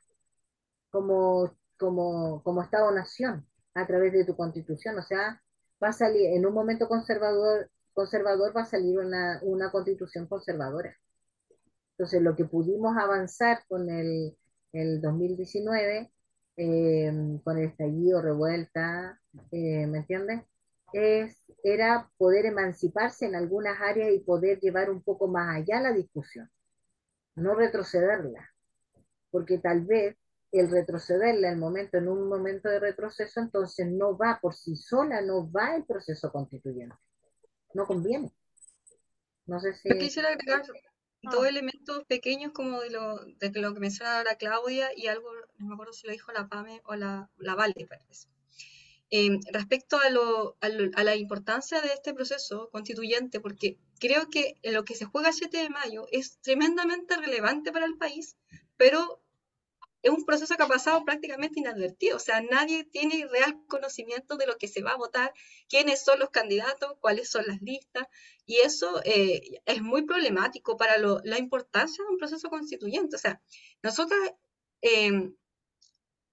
[0.90, 3.48] como, como, como Estado-nación.
[3.74, 4.98] a través de tu constitución.
[5.00, 5.42] O sea,
[5.84, 10.96] va a salir, en un momento conservador, conservador va a salir una, una constitución conservadora.
[12.02, 14.36] Entonces, lo que pudimos avanzar con el,
[14.74, 16.12] el 2019,
[16.58, 17.12] eh,
[17.44, 19.22] con el estallido, revuelta,
[19.52, 20.42] eh, ¿me entiendes?
[20.94, 25.92] Es, era poder emanciparse en algunas áreas y poder llevar un poco más allá la
[25.92, 26.50] discusión,
[27.36, 28.50] no retrocederla,
[29.30, 30.18] porque tal vez
[30.52, 35.22] el retrocederla el momento, en un momento de retroceso, entonces no va por sí sola,
[35.22, 36.96] no va el proceso constituyente.
[37.76, 38.34] No conviene.
[39.46, 39.88] No sé si...
[40.00, 40.64] Quisiera agregar
[41.24, 45.68] dos elementos pequeños como de lo, de lo que mencionaba la Claudia y algo, no
[45.68, 48.28] me acuerdo si lo dijo la PAME o la, la Valde, parece.
[49.14, 54.30] Eh, respecto a, lo, a, lo, a, la importancia de este proceso constituyente, porque creo
[54.30, 58.38] que lo que se juega el 7 de mayo es tremendamente relevante para el país,
[58.78, 59.21] pero
[60.02, 64.48] es un proceso que ha pasado prácticamente inadvertido, o sea, nadie tiene real conocimiento de
[64.48, 65.34] lo que se va a votar,
[65.70, 68.08] quiénes son los candidatos, cuáles son las listas,
[68.46, 73.16] y eso eh, es muy problemático para la importancia de un proceso constituyente.
[73.16, 73.42] O sea,
[73.82, 74.20] nosotros
[74.82, 75.32] eh,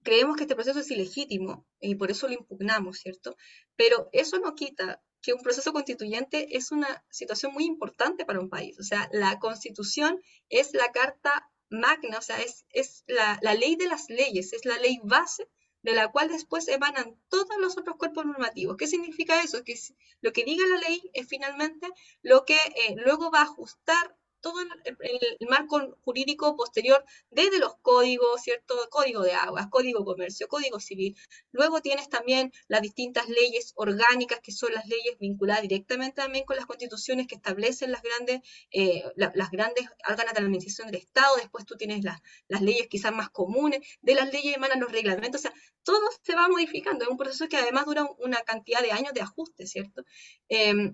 [0.03, 3.35] creemos que este proceso es ilegítimo y por eso lo impugnamos, ¿cierto?
[3.75, 8.49] Pero eso no quita que un proceso constituyente es una situación muy importante para un
[8.49, 8.79] país.
[8.79, 13.75] O sea, la constitución es la carta magna, o sea, es, es la, la, ley
[13.75, 15.47] de las leyes, es la ley base
[15.81, 18.75] de la cual después emanan todos los otros cuerpos normativos.
[18.77, 19.63] ¿Qué significa eso?
[19.63, 19.79] Que
[20.21, 21.87] lo que diga la ley es finalmente
[22.21, 28.41] lo que eh, luego va a ajustar todo el, marco jurídico posterior desde los códigos,
[28.41, 28.75] ¿cierto?
[28.89, 31.15] Código de aguas, código comercio, código civil.
[31.51, 36.55] Luego tienes también las distintas leyes orgánicas, que son las leyes vinculadas directamente también con
[36.55, 41.01] las constituciones que establecen las grandes, eh, la, las grandes órganos de la administración del
[41.01, 41.35] Estado.
[41.37, 45.41] Después tú tienes las, las leyes quizás más comunes, de las leyes emanan los reglamentos,
[45.41, 47.05] o sea, todo se va modificando.
[47.05, 50.03] Es un proceso que además dura una cantidad de años de ajuste, ¿cierto?
[50.49, 50.93] Eh,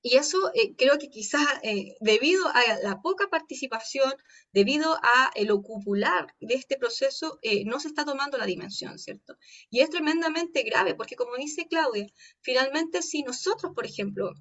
[0.00, 4.12] y eso eh, creo que quizás eh, debido a la poca participación,
[4.52, 9.36] debido a el ocupular de este proceso, eh, no se está tomando la dimensión, ¿cierto?
[9.70, 12.06] Y es tremendamente grave porque, como dice Claudia,
[12.40, 14.32] finalmente si nosotros, por ejemplo,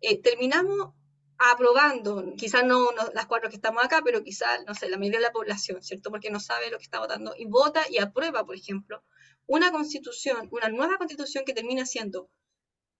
[0.00, 0.92] eh, terminamos
[1.38, 5.18] aprobando, quizás no, no, las cuatro que estamos acá, pero quizás, no sé, la mayoría
[5.18, 6.10] de la población, ¿cierto?
[6.10, 9.02] Porque no sabe lo que está votando y vota y aprueba, por ejemplo,
[9.46, 12.30] una constitución, una nueva constitución que termina siendo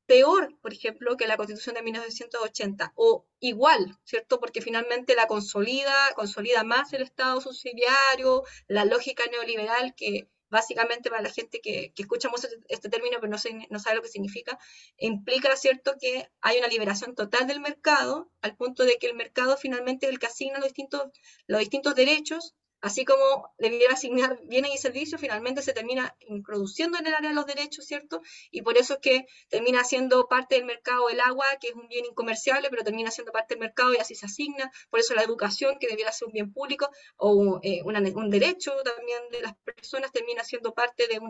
[0.07, 4.41] peor, por ejemplo, que la Constitución de 1980, o igual, ¿cierto?
[4.41, 11.23] Porque finalmente la consolida, consolida más el Estado subsidiario, la lógica neoliberal que básicamente para
[11.23, 14.03] la gente que, que escucha mucho este, este término pero no, se, no, sabe lo
[14.03, 14.59] que significa,
[14.97, 19.57] implica, ¿cierto?, que hay una liberación total del mercado, al punto de que el mercado
[19.57, 21.11] finalmente es el que asigna los distintos,
[21.47, 27.07] los distintos derechos así como debiera asignar bienes y servicios, finalmente se termina introduciendo en
[27.07, 28.23] el área los derechos, ¿cierto?
[28.51, 31.89] Y por eso es que termina siendo parte del mercado el agua, que es un
[31.89, 34.71] bien incomerciable, pero termina siendo parte del mercado y así se asigna.
[34.91, 39.21] Por eso la educación, que debiera ser un bien público o eh, un derecho también
[39.31, 41.21] de las personas, termina siendo parte de,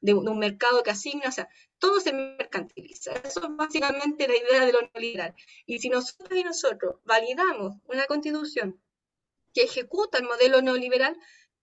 [0.00, 1.28] de un mercado que asigna.
[1.28, 1.48] O sea,
[1.78, 3.12] todo se mercantiliza.
[3.12, 5.34] Eso es básicamente la idea de lo neoliberal.
[5.66, 8.80] Y si nosotros y nosotros validamos una constitución
[9.56, 11.16] que ejecuta el modelo neoliberal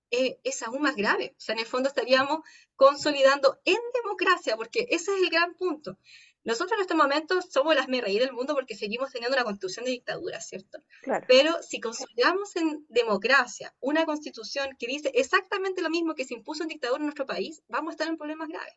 [0.10, 1.36] eh, es aún más grave.
[1.38, 2.40] O sea, en el fondo estaríamos
[2.76, 6.00] consolidando en democracia, porque ese es el gran punto.
[6.44, 9.92] Nosotros en este momento somos las reír del mundo porque seguimos teniendo una constitución de
[9.92, 10.80] dictadura, ¿cierto?
[11.04, 11.24] Claro.
[11.28, 16.64] Pero si consolidamos en democracia una constitución que dice exactamente lo mismo que se impuso
[16.64, 18.74] en dictadura en nuestro país, vamos a estar en problemas graves.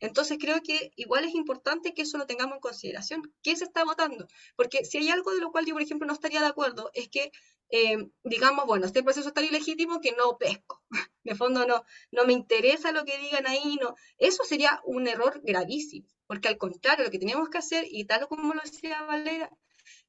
[0.00, 3.34] Entonces creo que igual es importante que eso lo tengamos en consideración.
[3.42, 4.26] ¿Qué se está votando?
[4.56, 7.08] Porque si hay algo de lo cual yo, por ejemplo, no estaría de acuerdo, es
[7.08, 7.32] que
[7.70, 10.82] eh, digamos, bueno, este proceso es tan ilegítimo que no pesco.
[11.24, 13.96] De fondo no, no me interesa lo que digan ahí, no.
[14.18, 18.28] Eso sería un error gravísimo, porque al contrario, lo que tenemos que hacer, y tal
[18.28, 19.50] como lo decía Valera,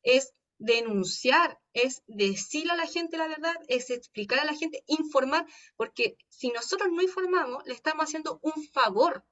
[0.03, 5.45] es denunciar, es decirle a la gente la verdad, es explicar a la gente, informar,
[5.75, 9.25] porque si nosotros no informamos, le estamos haciendo un favor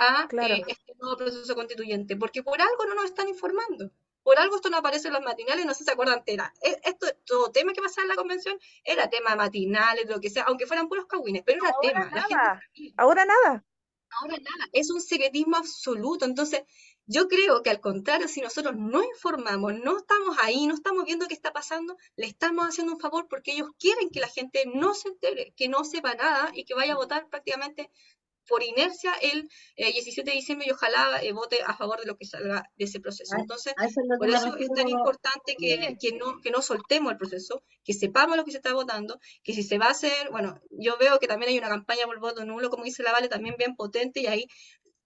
[0.00, 0.54] a claro.
[0.54, 3.90] eh, este nuevo proceso constituyente, porque por algo no nos están informando.
[4.22, 6.78] Por algo esto no aparece en los matinales, no sé si se acuerdan, era, e,
[6.84, 10.66] esto, todo tema que pasaba en la convención era tema matinales, lo que sea, aunque
[10.66, 12.10] fueran puros cagüines, pero era Ahora tema.
[12.10, 12.60] Nada.
[12.96, 13.64] Ahora nada.
[14.20, 16.24] Ahora nada, es un secretismo absoluto.
[16.24, 16.62] Entonces,
[17.06, 21.26] yo creo que al contrario, si nosotros no informamos, no estamos ahí, no estamos viendo
[21.26, 24.94] qué está pasando, le estamos haciendo un favor porque ellos quieren que la gente no
[24.94, 27.90] se entere, que no sepa nada y que vaya a votar prácticamente
[28.50, 32.16] por inercia el eh, 17 de diciembre y ojalá eh, vote a favor de lo
[32.16, 33.36] que salga de ese proceso.
[33.38, 37.18] Entonces, eso es por eso es tan importante que, que, no, que no soltemos el
[37.18, 40.60] proceso, que sepamos lo que se está votando, que si se va a hacer, bueno,
[40.70, 43.54] yo veo que también hay una campaña por voto nulo, como dice la Vale, también
[43.56, 44.46] bien potente y ahí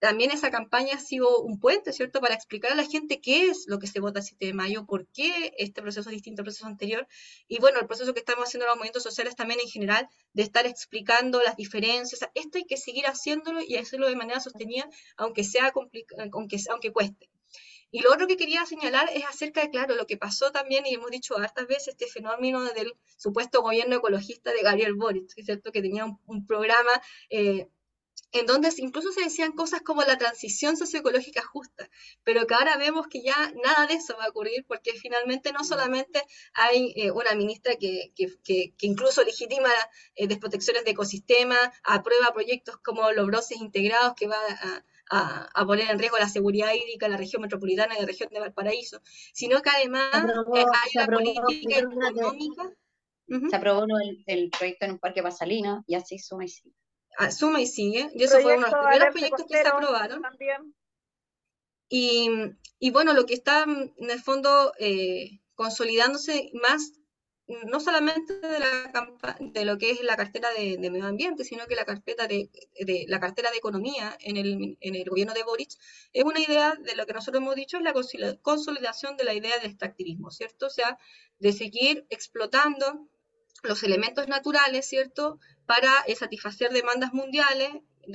[0.05, 3.65] también esa campaña ha sido un puente, ¿cierto?, para explicar a la gente qué es
[3.65, 6.45] lo que se vota el 7 de mayo, por qué este proceso es distinto al
[6.45, 7.07] proceso anterior,
[7.47, 10.43] y bueno, el proceso que estamos haciendo en los movimientos sociales también en general, de
[10.43, 14.87] estar explicando las diferencias, esto hay que seguir haciéndolo y hacerlo de manera sostenida,
[15.17, 16.05] aunque sea aunque,
[16.69, 17.27] aunque cueste.
[17.89, 20.93] Y lo otro que quería señalar es acerca de, claro, lo que pasó también, y
[20.93, 25.71] hemos dicho hartas veces, este fenómeno del supuesto gobierno ecologista de Gabriel Boric, ¿cierto?
[25.71, 26.91] que tenía un, programa
[27.31, 27.69] eh,
[28.35, 31.89] en donde incluso se decían cosas como la transición socioecológica justa,
[32.23, 35.63] pero que ahora vemos que ya nada de eso va a ocurrir porque finalmente no
[35.63, 36.21] solamente
[36.53, 39.69] hay eh, una ministra que, que, incluso legitima
[40.15, 44.37] eh, desprotecciones de ecosistemas, aprueba proyectos como los broces integrados que va
[45.09, 48.39] a, poner en riesgo la seguridad hídrica en la región metropolitana y la región de
[48.39, 49.01] Valparaíso,
[49.33, 52.71] sino que además eh, hay una política económica.
[53.49, 53.85] Se aprobó
[54.27, 56.75] el, proyecto en un parque Pasalina y así suma y sigue
[57.31, 60.21] suma y sigue, y eso fue uno de los primeros proyectos que se aprobaron.
[61.87, 62.29] Y,
[62.79, 66.93] y, bueno, lo que está en el fondo eh, consolidándose más,
[67.47, 69.07] no solamente de, la,
[69.39, 72.49] de lo que es la cartera de, medio ambiente, sino que la carpeta de,
[72.79, 75.69] de, la cartera de economía en el, en el gobierno de Boric,
[76.11, 79.57] es una idea de lo que nosotros hemos dicho, es la consolidación de la idea
[79.57, 80.67] del extractivismo, ¿cierto?
[80.67, 80.97] O sea,
[81.37, 83.07] de seguir explotando
[83.63, 85.39] los elementos naturales, ¿cierto?
[85.65, 87.69] para eh, satisfacer demandas mundiales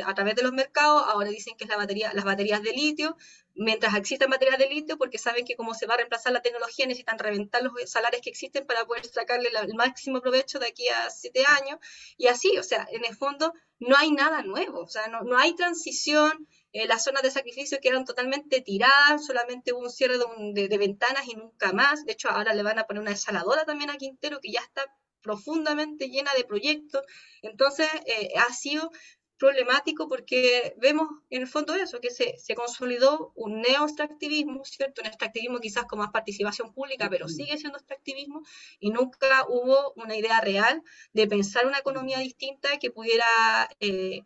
[0.05, 1.03] a través de los mercados.
[1.07, 3.17] Ahora dicen que es la batería, las baterías de litio.
[3.55, 6.87] Mientras existan baterías de litio, porque saben que como se va a reemplazar la tecnología,
[6.87, 11.11] necesitan reventar los salarios que existen para poder sacarle el máximo provecho de aquí a
[11.11, 11.79] siete años.
[12.17, 15.37] Y así, o sea, en el fondo no hay nada nuevo, o sea, no, no
[15.37, 16.47] hay transición.
[16.73, 20.19] Eh, las zonas de sacrificio quedaron totalmente tiradas, solamente hubo un cierre
[20.55, 22.05] de, de, ventanas y nunca más.
[22.05, 24.85] De hecho, ahora le van a poner una desaladora también a Quintero, que ya está
[25.23, 27.03] profundamente llena de proyectos.
[27.43, 28.91] Entonces, eh, ha sido
[29.41, 35.01] problemático porque vemos en el fondo eso, que se, se consolidó un neo-extractivismo, ¿cierto?
[35.01, 38.43] Un extractivismo quizás con más participación pública, pero sigue siendo extractivismo
[38.79, 40.83] y nunca hubo una idea real
[41.15, 43.25] de pensar una economía distinta que pudiera,
[43.81, 44.21] eh,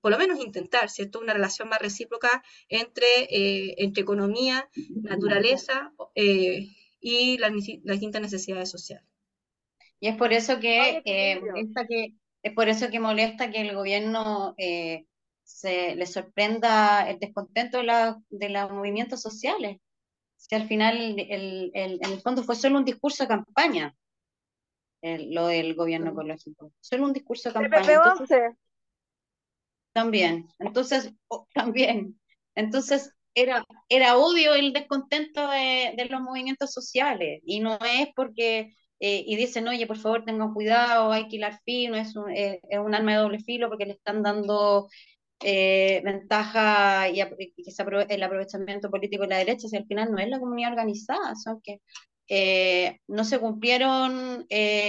[0.00, 1.20] por lo menos intentar, ¿cierto?
[1.20, 4.68] Una relación más recíproca entre, eh, entre economía,
[5.02, 5.92] naturaleza
[7.00, 9.06] y las distintas necesidades sociales.
[10.00, 13.74] Y es por eso que, eh, molesta que es por eso que molesta que el
[13.74, 15.06] gobierno eh,
[15.42, 19.78] se le sorprenda el descontento de, la, de los movimientos sociales.
[20.36, 23.96] Si al final, el, en el fondo fue solo un discurso de campaña,
[25.02, 26.72] lo del gobierno ecológico.
[26.80, 27.84] Solo un discurso de campaña.
[29.92, 30.48] también.
[30.58, 31.12] Entonces,
[31.54, 32.20] también.
[32.54, 37.40] Entonces, era, era obvio el descontento de, de los movimientos sociales.
[37.44, 41.60] Y no es porque eh, y dicen, oye, por favor tengan cuidado, hay que hilar
[41.64, 44.88] fino, es un, eh, es un arma de doble filo porque le están dando
[45.40, 47.16] eh, ventaja y,
[47.62, 50.70] que se el aprovechamiento político de la derecha, si al final no es la comunidad
[50.72, 51.80] organizada, son que
[53.08, 54.46] no se cumplieron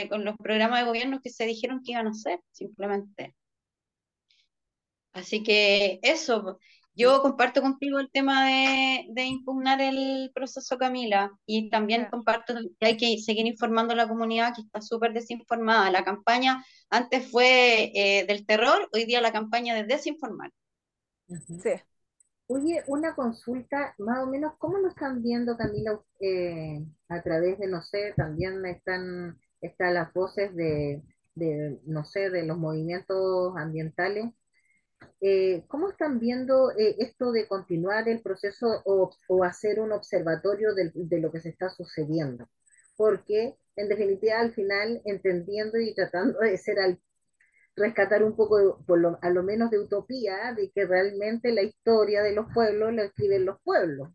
[0.10, 3.36] con los programas de gobierno que se dijeron que iban a hacer, simplemente.
[5.14, 6.60] Así que eso,
[6.98, 12.98] yo comparto contigo el tema de, impugnar el proceso Camila y también comparto que hay
[12.98, 15.92] que seguir informando a la comunidad que está súper desinformada.
[15.92, 20.52] La campaña antes fue eh, del terror, hoy día la campaña de desinformar.
[21.28, 21.74] Sí.
[22.48, 27.68] Oye, una consulta, más o menos, ¿cómo lo están viendo, Camila, eh, a través de,
[27.68, 31.04] no sé, también están, están las voces de,
[31.36, 34.34] de, no sé, de los movimientos ambientales?
[35.20, 41.20] Eh, ¿cómo están viendo eh, esto de continuar el proceso o, hacer un observatorio de,
[41.20, 42.48] lo que se está sucediendo?
[42.96, 47.00] Porque, en definitiva, al final, entendiendo y tratando de ser al,
[47.76, 52.24] rescatar un poco, por lo, a lo menos de utopía, de que realmente la historia
[52.24, 54.10] de los pueblos la escriben los pueblos.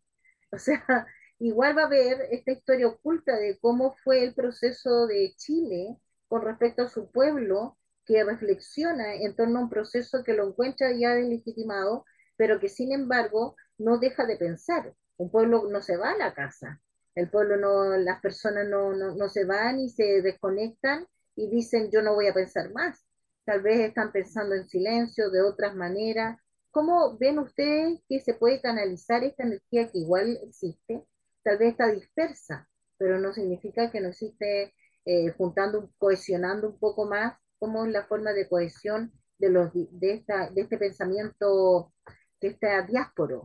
[0.53, 0.85] O sea,
[1.39, 5.97] igual va a haber esta historia oculta de cómo fue el proceso de Chile
[6.29, 10.93] con respecto a su pueblo que reflexiona en torno a un proceso que lo encuentra
[10.93, 12.05] ya delegitimado,
[12.37, 14.95] pero que sin embargo no deja de pensar.
[15.17, 16.81] Un pueblo no se va a la casa,
[17.15, 21.91] el pueblo no, las personas no, no, no se van y se desconectan y dicen
[21.91, 23.05] yo no voy a pensar más.
[23.45, 26.39] Tal vez están pensando en silencio, de otras maneras.
[26.71, 31.05] ¿Cómo ven ustedes que se puede canalizar esta energía que igual existe?
[31.43, 34.73] Tal vez está dispersa, pero no significa que no existe
[35.05, 40.15] eh, juntando, cohesionando un poco más cómo es la forma de cohesión de, los, de,
[40.15, 41.93] esta, de este pensamiento,
[42.41, 43.37] de esta diáspora,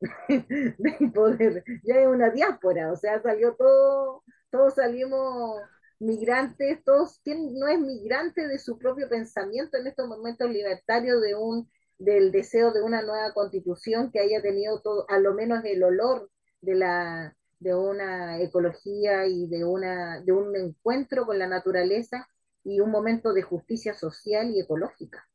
[0.28, 5.60] de poder, ya es una diáspora, o sea, salió todo, todos salimos
[5.98, 11.34] migrantes, todos, ¿quién no es migrante de su propio pensamiento en estos momentos libertarios de
[11.34, 15.82] un del deseo de una nueva constitución que haya tenido todo, a lo menos el
[15.82, 16.30] olor
[16.60, 22.28] de la de una ecología y de una de un encuentro con la naturaleza
[22.68, 25.26] y un momento de justicia social y ecológica.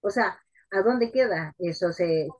[0.00, 0.38] O sea,
[0.70, 1.90] ¿a dónde queda eso?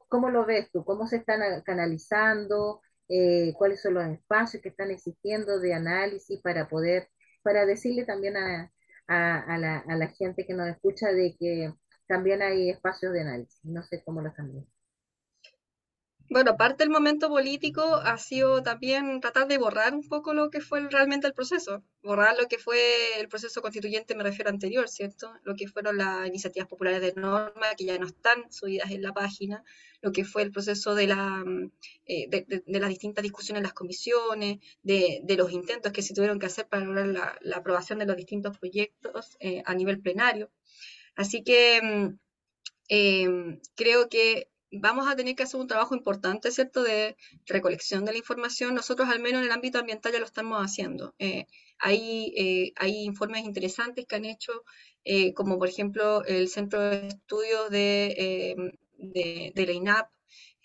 [0.09, 0.85] ¿Cómo lo ves tú?
[0.85, 2.81] ¿Cómo se están canalizando?
[3.09, 7.09] Eh, ¿Cuáles son los espacios que están existiendo de análisis para poder,
[7.43, 8.73] para decirle también a,
[9.09, 11.75] a, la, a la gente que nos escucha de que
[12.07, 13.65] también hay espacios de análisis.
[13.65, 14.74] No sé cómo lo están viendo.
[16.31, 20.61] Bueno, aparte del momento político, ha sido también tratar de borrar un poco lo que
[20.63, 21.85] fue realmente el proceso.
[22.03, 25.33] Borrar lo que fue el proceso constituyente, me refiero anterior, ¿cierto?
[25.45, 29.13] Lo que fueron las iniciativas populares de norma, que ya no están subidas en la
[29.13, 29.63] página,
[30.01, 31.73] lo que fue el proceso de, la, mm,
[32.07, 36.47] eh, de, las distintas discusiones en las comisiones, de, los intentos que se tuvieron que
[36.47, 40.51] hacer para lograr la, aprobación de los distintos proyectos eh, a nivel plenario.
[41.17, 42.19] Así que mm,
[42.89, 44.49] em, creo que
[44.81, 47.17] vamos a tener que hacer un trabajo importante, ¿cierto?, de
[47.47, 48.75] recolección de la información.
[48.75, 51.15] Nosotros, al menos en el ámbito ambiental, ya lo estamos haciendo.
[51.19, 51.47] Eh,
[51.79, 54.53] hay, eh, hay informes interesantes que han hecho,
[55.05, 60.09] eh, como por ejemplo el Centro de Estudios de, de, de la INAP,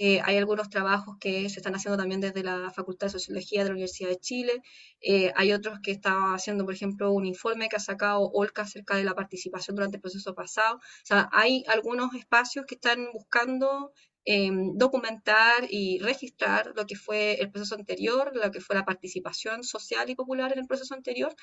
[0.01, 3.65] eh, hay algunos trabajos que se están haciendo también desde la Facultad de Sociología de
[3.65, 4.61] la Universidad de Chile.
[5.01, 8.95] Eh, hay otros que están haciendo, por ejemplo, un informe que ha sacado Olca acerca
[8.95, 10.77] de la participación durante el proceso pasado.
[10.77, 13.91] O sea, hay algunos espacios que están buscando
[14.23, 19.63] em, documentar y registrar lo que fue el proceso anterior, lo que fue la participación
[19.63, 21.35] social y popular en el proceso anterior.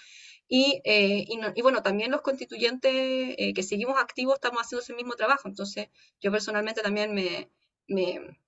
[0.49, 5.49] Y, eh, y, bueno, también los constituyentes que seguimos activos estamos haciendo ese mismo trabajo.
[5.49, 5.89] Entonces,
[6.21, 7.51] yo personalmente también me,
[7.89, 8.39] me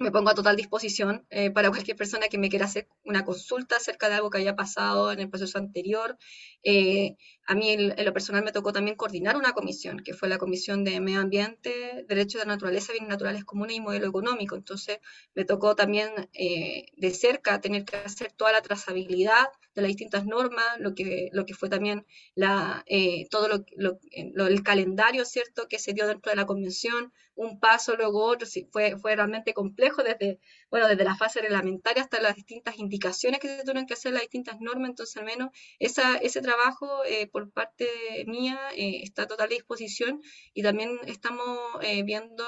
[0.00, 3.76] me pongo a total disposición eh, para cualquier persona que me quiera hacer una consulta
[3.76, 6.18] acerca de algo que haya pasado en el proceso anterior.
[6.64, 7.16] Eh,
[7.46, 10.82] a mí en, lo personal me tocó también coordinar una comisión, que fue la Comisión
[10.82, 14.56] de Medio Ambiente, Derechos de la Naturaleza, Bienes Naturales Comunes y Modelo Económico.
[14.56, 14.98] Entonces
[15.34, 20.24] me tocó también eh, de cerca tener que hacer toda la trazabilidad de las distintas
[20.26, 22.84] normas, lo que, lo que fue también la,
[23.30, 27.96] todo lo, lo, el calendario, ¿cierto?, que se dio dentro de la convención, un paso,
[27.96, 30.40] luego otro, sí, fue, fue realmente complejo desde,
[30.74, 34.22] bueno, desde la fase reglamentaria hasta las distintas indicaciones que se tuvieron que hacer, las
[34.22, 37.86] distintas normas, entonces al menos esa, ese trabajo eh, por parte
[38.26, 40.20] mía eh, está a total disposición
[40.52, 42.44] y también estamos eh, viendo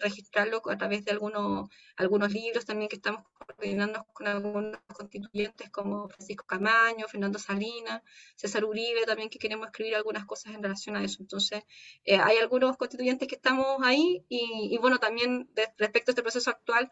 [0.00, 6.08] registrarlo a través de algunos, algunos libros también que estamos coordinando con algunos constituyentes como
[6.08, 8.00] Francisco Camaño, Fernando Salinas,
[8.36, 11.16] César Uribe también que queremos escribir algunas cosas en relación a eso.
[11.18, 11.64] Entonces,
[12.06, 16.88] hay algunos constituyentes que estamos ahí y, bueno, también respecto a este proceso actual,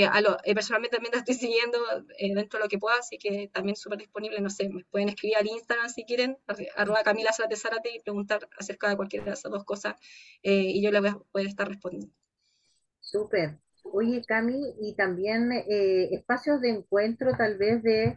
[0.05, 1.77] a lo, eh, personalmente también la estoy siguiendo
[2.17, 5.09] eh, dentro de lo que pueda, así que también súper disponible, no sé, me pueden
[5.09, 6.37] escribir al Instagram si quieren,
[6.75, 9.95] arroba Camila Zárate y preguntar acerca de cualquiera de esas dos cosas
[10.41, 12.13] y yo les voy a poder estar respondiendo.
[12.99, 13.57] Súper.
[13.83, 18.15] Oye, Cami, y también espacios de encuentro tal vez de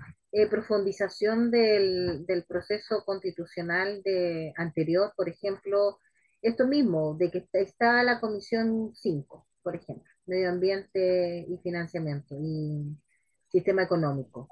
[0.50, 5.98] profundización del, del, proceso constitucional de, anterior, por ejemplo,
[6.42, 12.96] esto mismo, de que está, la Comisión 5, por ejemplo, Medio Ambiente y Financiamiento y
[13.50, 14.48] Sistema Económico.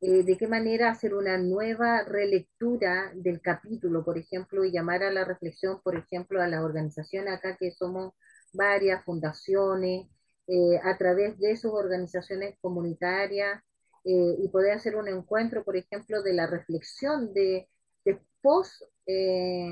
[0.00, 5.10] Eh, de qué manera hacer una nueva relectura del capítulo, por ejemplo, y llamar a
[5.10, 8.12] la reflexión, por ejemplo, a las organizaciones acá que somos
[8.52, 10.06] varias fundaciones,
[10.48, 13.62] eh, a través de sus organizaciones comunitarias
[14.04, 17.68] eh, y poder hacer un encuentro, por ejemplo, de la reflexión de,
[18.04, 19.70] de post eh,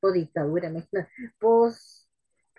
[0.00, 0.72] post dictadura,
[1.38, 2.01] post,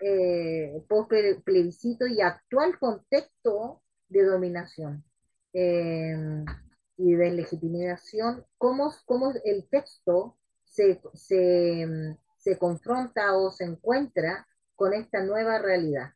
[0.06, 1.10] eh, post
[1.44, 5.02] plebiscito y actual contexto de dominación
[5.54, 6.44] eh,
[6.98, 10.36] y de legitimación, cómo, cómo el texto
[10.66, 14.46] se, se, se confronta o se encuentra
[14.76, 16.12] con esta nueva realidad.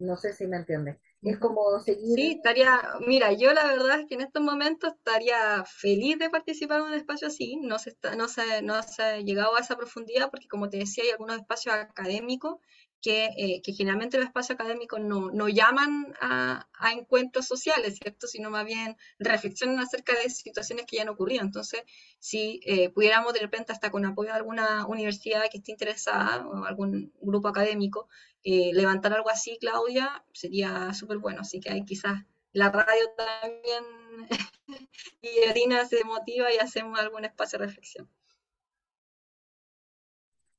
[0.00, 0.96] No sé si me entiendes.
[1.22, 2.14] Es como seguir.
[2.14, 2.80] Sí, estaría.
[3.06, 6.94] Mira, yo la verdad es que en estos momentos estaría feliz de participar en un
[6.94, 7.56] espacio así.
[7.56, 10.78] No se, está, no se, no se ha llegado a esa profundidad porque, como te
[10.78, 12.58] decía, hay algunos espacios académicos
[13.00, 18.26] que, eh, que generalmente los espacios académicos no, no llaman a, encuentros sociales, ¿cierto?
[18.26, 21.42] Sino más bien reflexionan acerca de situaciones que ya han ocurrido.
[21.42, 21.82] Entonces,
[22.18, 26.64] si eh, pudiéramos de repente, hasta con apoyo de alguna universidad que esté interesada o
[26.64, 28.08] algún grupo académico,
[28.42, 31.42] eh, levantar algo así, Claudia, sería súper bueno.
[31.42, 33.84] Así que hay quizás la radio también
[35.22, 38.08] y Arina se motiva y hacemos algún espacio de reflexión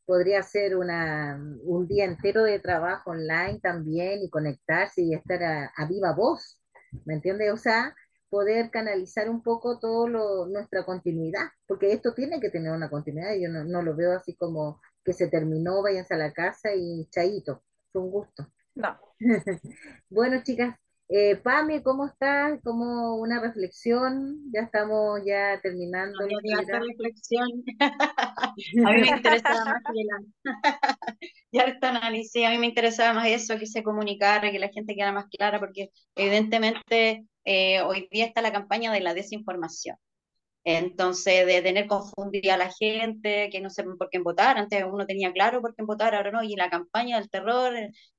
[0.10, 5.86] podría ser una, un día entero de trabajo online también y conectarse y estar a,
[5.88, 6.60] viva voz,
[7.06, 7.54] ¿me entiendes?
[7.54, 7.96] O sea,
[8.28, 13.36] poder canalizar un poco todo lo, nuestra continuidad, porque esto tiene que tener una continuidad,
[13.40, 17.08] yo no, no, lo veo así como que se terminó, váyanse a la casa y
[17.12, 18.52] chaito, fue un gusto.
[18.74, 18.98] No.
[20.10, 20.76] bueno, chicas,
[21.12, 22.60] eh, Pame, ¿cómo estás?
[22.64, 26.20] Como una reflexión, ya estamos ya terminando.
[26.28, 27.50] la reflexión.
[27.80, 30.20] a mí me interesaba más que la...
[31.52, 34.94] ya está analicé, a mí me interesaba más eso, que se comunicara, que la gente
[34.94, 39.98] quedara más clara, porque evidentemente eh, hoy día está la campaña de la desinformación.
[40.64, 45.06] Entonces, de tener confundida a la gente, que no sepan por qué votar, antes uno
[45.06, 47.74] tenía claro por qué votar, ahora no, y la campaña del terror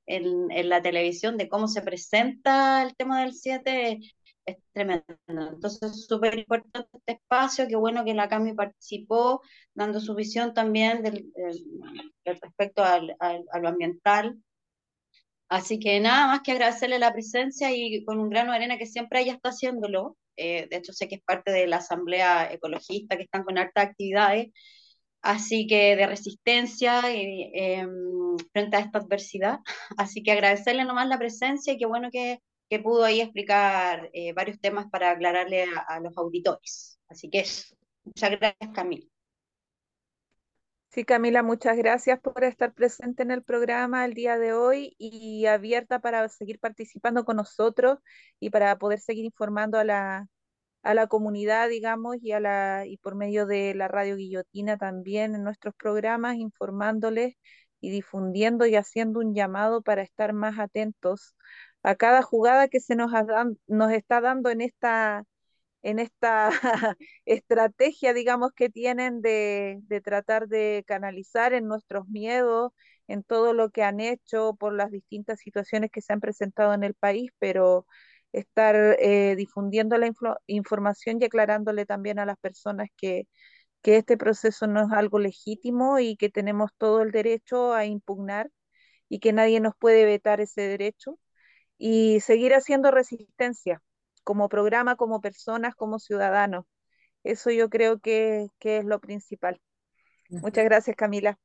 [0.06, 4.00] en, en la televisión de cómo se presenta el tema del 7
[4.46, 5.04] es tremendo.
[5.28, 9.42] Entonces, es súper importante este espacio, qué bueno que la CAMI participó,
[9.74, 11.32] dando su visión también del,
[12.24, 14.38] respecto al, al, a lo ambiental.
[15.50, 18.86] Así que nada más que agradecerle la presencia y con un grano de arena que
[18.86, 20.16] siempre ella está haciéndolo.
[20.36, 23.86] Eh, de hecho, sé que es parte de la Asamblea Ecologista, que están con hartas
[23.88, 24.48] actividades,
[25.22, 29.58] así que de resistencia em, frente a esta adversidad.
[29.98, 32.38] Así que agradecerle nomás la presencia y qué bueno que,
[32.70, 37.00] que pudo ahí explicar eh, varios temas para aclararle a, los auditores.
[37.08, 37.74] Así que eso.
[38.04, 39.06] Muchas gracias, Camila.
[40.90, 45.46] Sí, Camila, muchas gracias por estar presente en el programa el día de hoy y
[45.46, 47.98] abierta para seguir participando con nosotros
[48.40, 50.26] y para poder seguir informando a la,
[50.82, 55.34] a la comunidad, digamos, y, a la, y por medio de la radio Guillotina también
[55.36, 57.36] en nuestros programas, informándoles
[57.80, 61.36] y difundiendo y haciendo un llamado para estar más atentos
[61.84, 63.12] a cada jugada que se nos,
[63.68, 65.24] nos está dando en esta
[65.82, 66.50] en esta
[67.26, 72.72] estrategia, digamos, que tienen de, tratar de canalizar en nuestros miedos,
[73.08, 76.84] en todo lo que han hecho por las distintas situaciones que se han presentado en
[76.84, 77.86] el país, pero
[78.32, 80.12] estar eh, difundiendo la
[80.46, 83.26] información y aclarándole también a las personas que,
[83.82, 88.50] que este proceso no es algo legítimo y que tenemos todo el derecho a impugnar
[89.08, 91.18] y que nadie nos puede vetar ese derecho
[91.78, 93.82] y seguir haciendo resistencia
[94.30, 96.64] como programa, como personas, como ciudadanos.
[97.24, 99.60] Eso yo creo que, es lo principal.
[100.28, 101.36] Muchas gracias, Camila.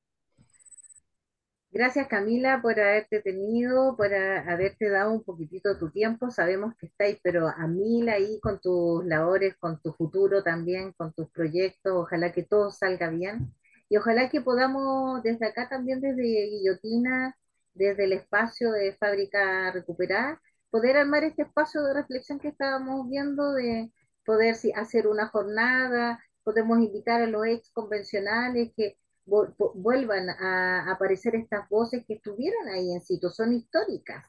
[1.72, 6.30] Gracias Camila por haberte tenido, por haberte dado un poquitito de tu tiempo.
[6.30, 11.12] Sabemos que estáis, pero a mil ahí con tus labores, con tu futuro también, con
[11.12, 11.92] tus proyectos.
[11.92, 13.52] Ojalá que todo salga bien.
[13.90, 17.36] Y ojalá que podamos desde acá también, desde Guillotina,
[17.74, 20.40] desde el espacio de Fábrica Recuperar,
[20.76, 23.94] poder armar este espacio de reflexión que estábamos viendo, de
[24.26, 31.70] poder hacer una jornada, podemos invitar a los ex convencionales que vuelvan a aparecer estas
[31.70, 34.26] voces que estuvieron ahí en sitio, son históricas,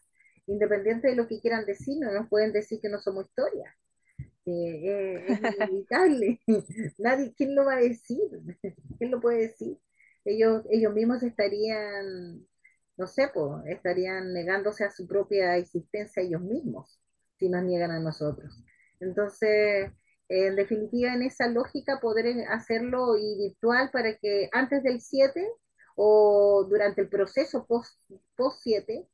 [0.47, 3.77] independiente de lo que quieran decir, no nos pueden decir que no somos historia.
[4.45, 6.41] Eh, es inevitable.
[6.99, 8.23] Nadie, ¿quién lo va a decir?
[8.99, 9.81] ¿Quién lo puede decir?
[10.25, 12.47] Ellos, ellos mismos estarían
[12.97, 17.01] no sé, pues estarían negándose a su propia existencia ellos mismos
[17.39, 18.63] si nos niegan a nosotros.
[19.01, 19.91] Entonces,
[20.29, 25.47] en definitiva, en esa lógica, poder hacerlo y virtual para que antes del 7
[25.97, 29.07] o durante el proceso post-7,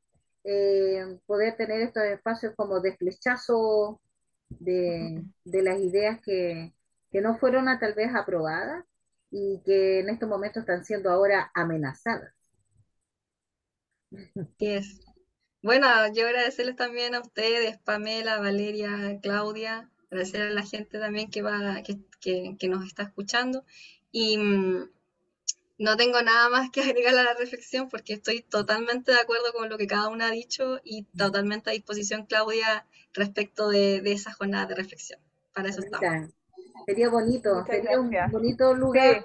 [0.44, 4.00] eh, poder tener estos espacios como de flechazo
[4.48, 6.74] de, de las ideas que,
[7.10, 8.84] que no fueron a, tal vez aprobadas
[9.30, 12.34] y que en estos momentos están siendo ahora amenazadas.
[14.58, 15.00] Es.
[15.62, 21.42] Bueno, yo agradecerles también a ustedes, Pamela, Valeria, Claudia, agradecer a la gente también que
[21.42, 23.64] va, que, que, nos está escuchando.
[24.10, 24.90] Y mm,
[25.78, 29.68] no tengo nada más que agregar a la reflexión porque estoy totalmente de acuerdo con
[29.68, 34.32] lo que cada una ha dicho y totalmente a disposición, Claudia, respecto de, de esa
[34.32, 35.20] jornada de reflexión.
[35.54, 36.30] Para eso estamos.
[36.86, 39.22] Sería bonito, sería un bonito lugar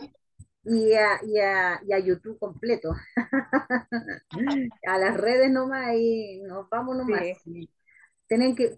[0.68, 2.94] y a, y a, y a YouTube completo.
[4.88, 7.24] a las redes nomás y nos vamos nomás.
[8.28, 8.76] Tienen que,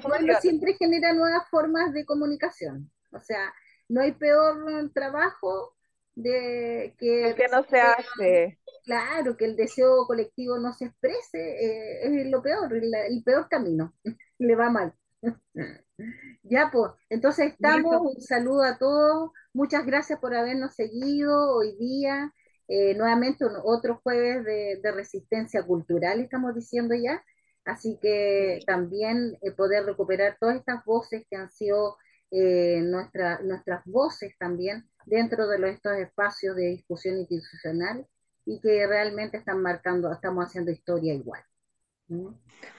[0.00, 2.90] pueblo siempre genera nuevas formas de comunicación.
[3.10, 3.52] O sea,
[3.88, 5.74] no hay peor trabajo
[6.14, 8.58] de que, que no se hace.
[8.84, 13.94] Claro, que el deseo colectivo no se exprese, eh, es lo peor, el peor camino,
[14.38, 14.94] le va mal.
[16.42, 22.32] ya, pues, entonces estamos, un saludo a todos, muchas gracias por habernos seguido hoy día,
[22.68, 27.22] eh, nuevamente otro jueves de, resistencia cultural, estamos diciendo ya,
[27.64, 31.96] así que también eh, poder recuperar todas estas voces que han sido
[32.30, 38.06] eh, nuestras voces también dentro de estos espacios de discusión institucional
[38.44, 41.42] y que realmente están marcando, estamos haciendo historia igual.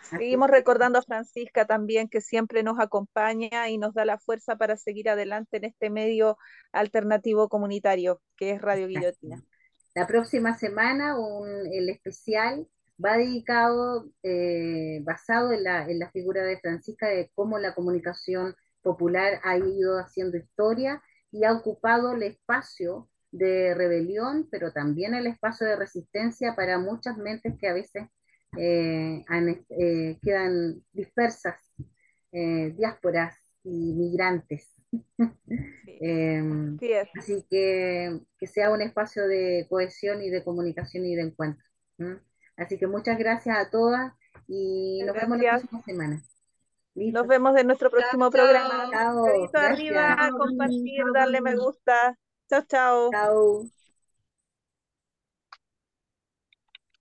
[0.01, 4.77] Seguimos recordando a Francisca también, que siempre nos acompaña y nos da la fuerza para
[4.77, 6.37] seguir adelante en este medio
[6.71, 9.43] alternativo comunitario, que es Radio Guillotina.
[9.95, 12.67] La próxima semana, un, el especial
[13.03, 18.55] va dedicado, eh, basado en la, en la figura de Francisca, de cómo la comunicación
[18.81, 21.01] popular ha ido haciendo historia
[21.31, 27.17] y ha ocupado el espacio de rebelión, pero también el espacio de resistencia para muchas
[27.17, 28.07] mentes que a veces
[28.57, 29.23] eh,
[29.69, 31.59] eh, quedan dispersas,
[32.31, 34.73] diásporas y migrantes.
[36.05, 36.77] Em,
[37.17, 41.63] así que que sea un espacio de cohesión y de comunicación y de encuentro.
[42.57, 44.11] Así que muchas gracias a todas
[44.47, 46.23] y nos vemos la próxima semana.
[46.95, 48.89] Nos vemos en nuestro próximo programa.
[48.91, 49.49] Chao.
[49.53, 52.17] arriba, compartir, darle me gusta.
[52.49, 53.11] Chao, chao.
[53.11, 53.72] Chao.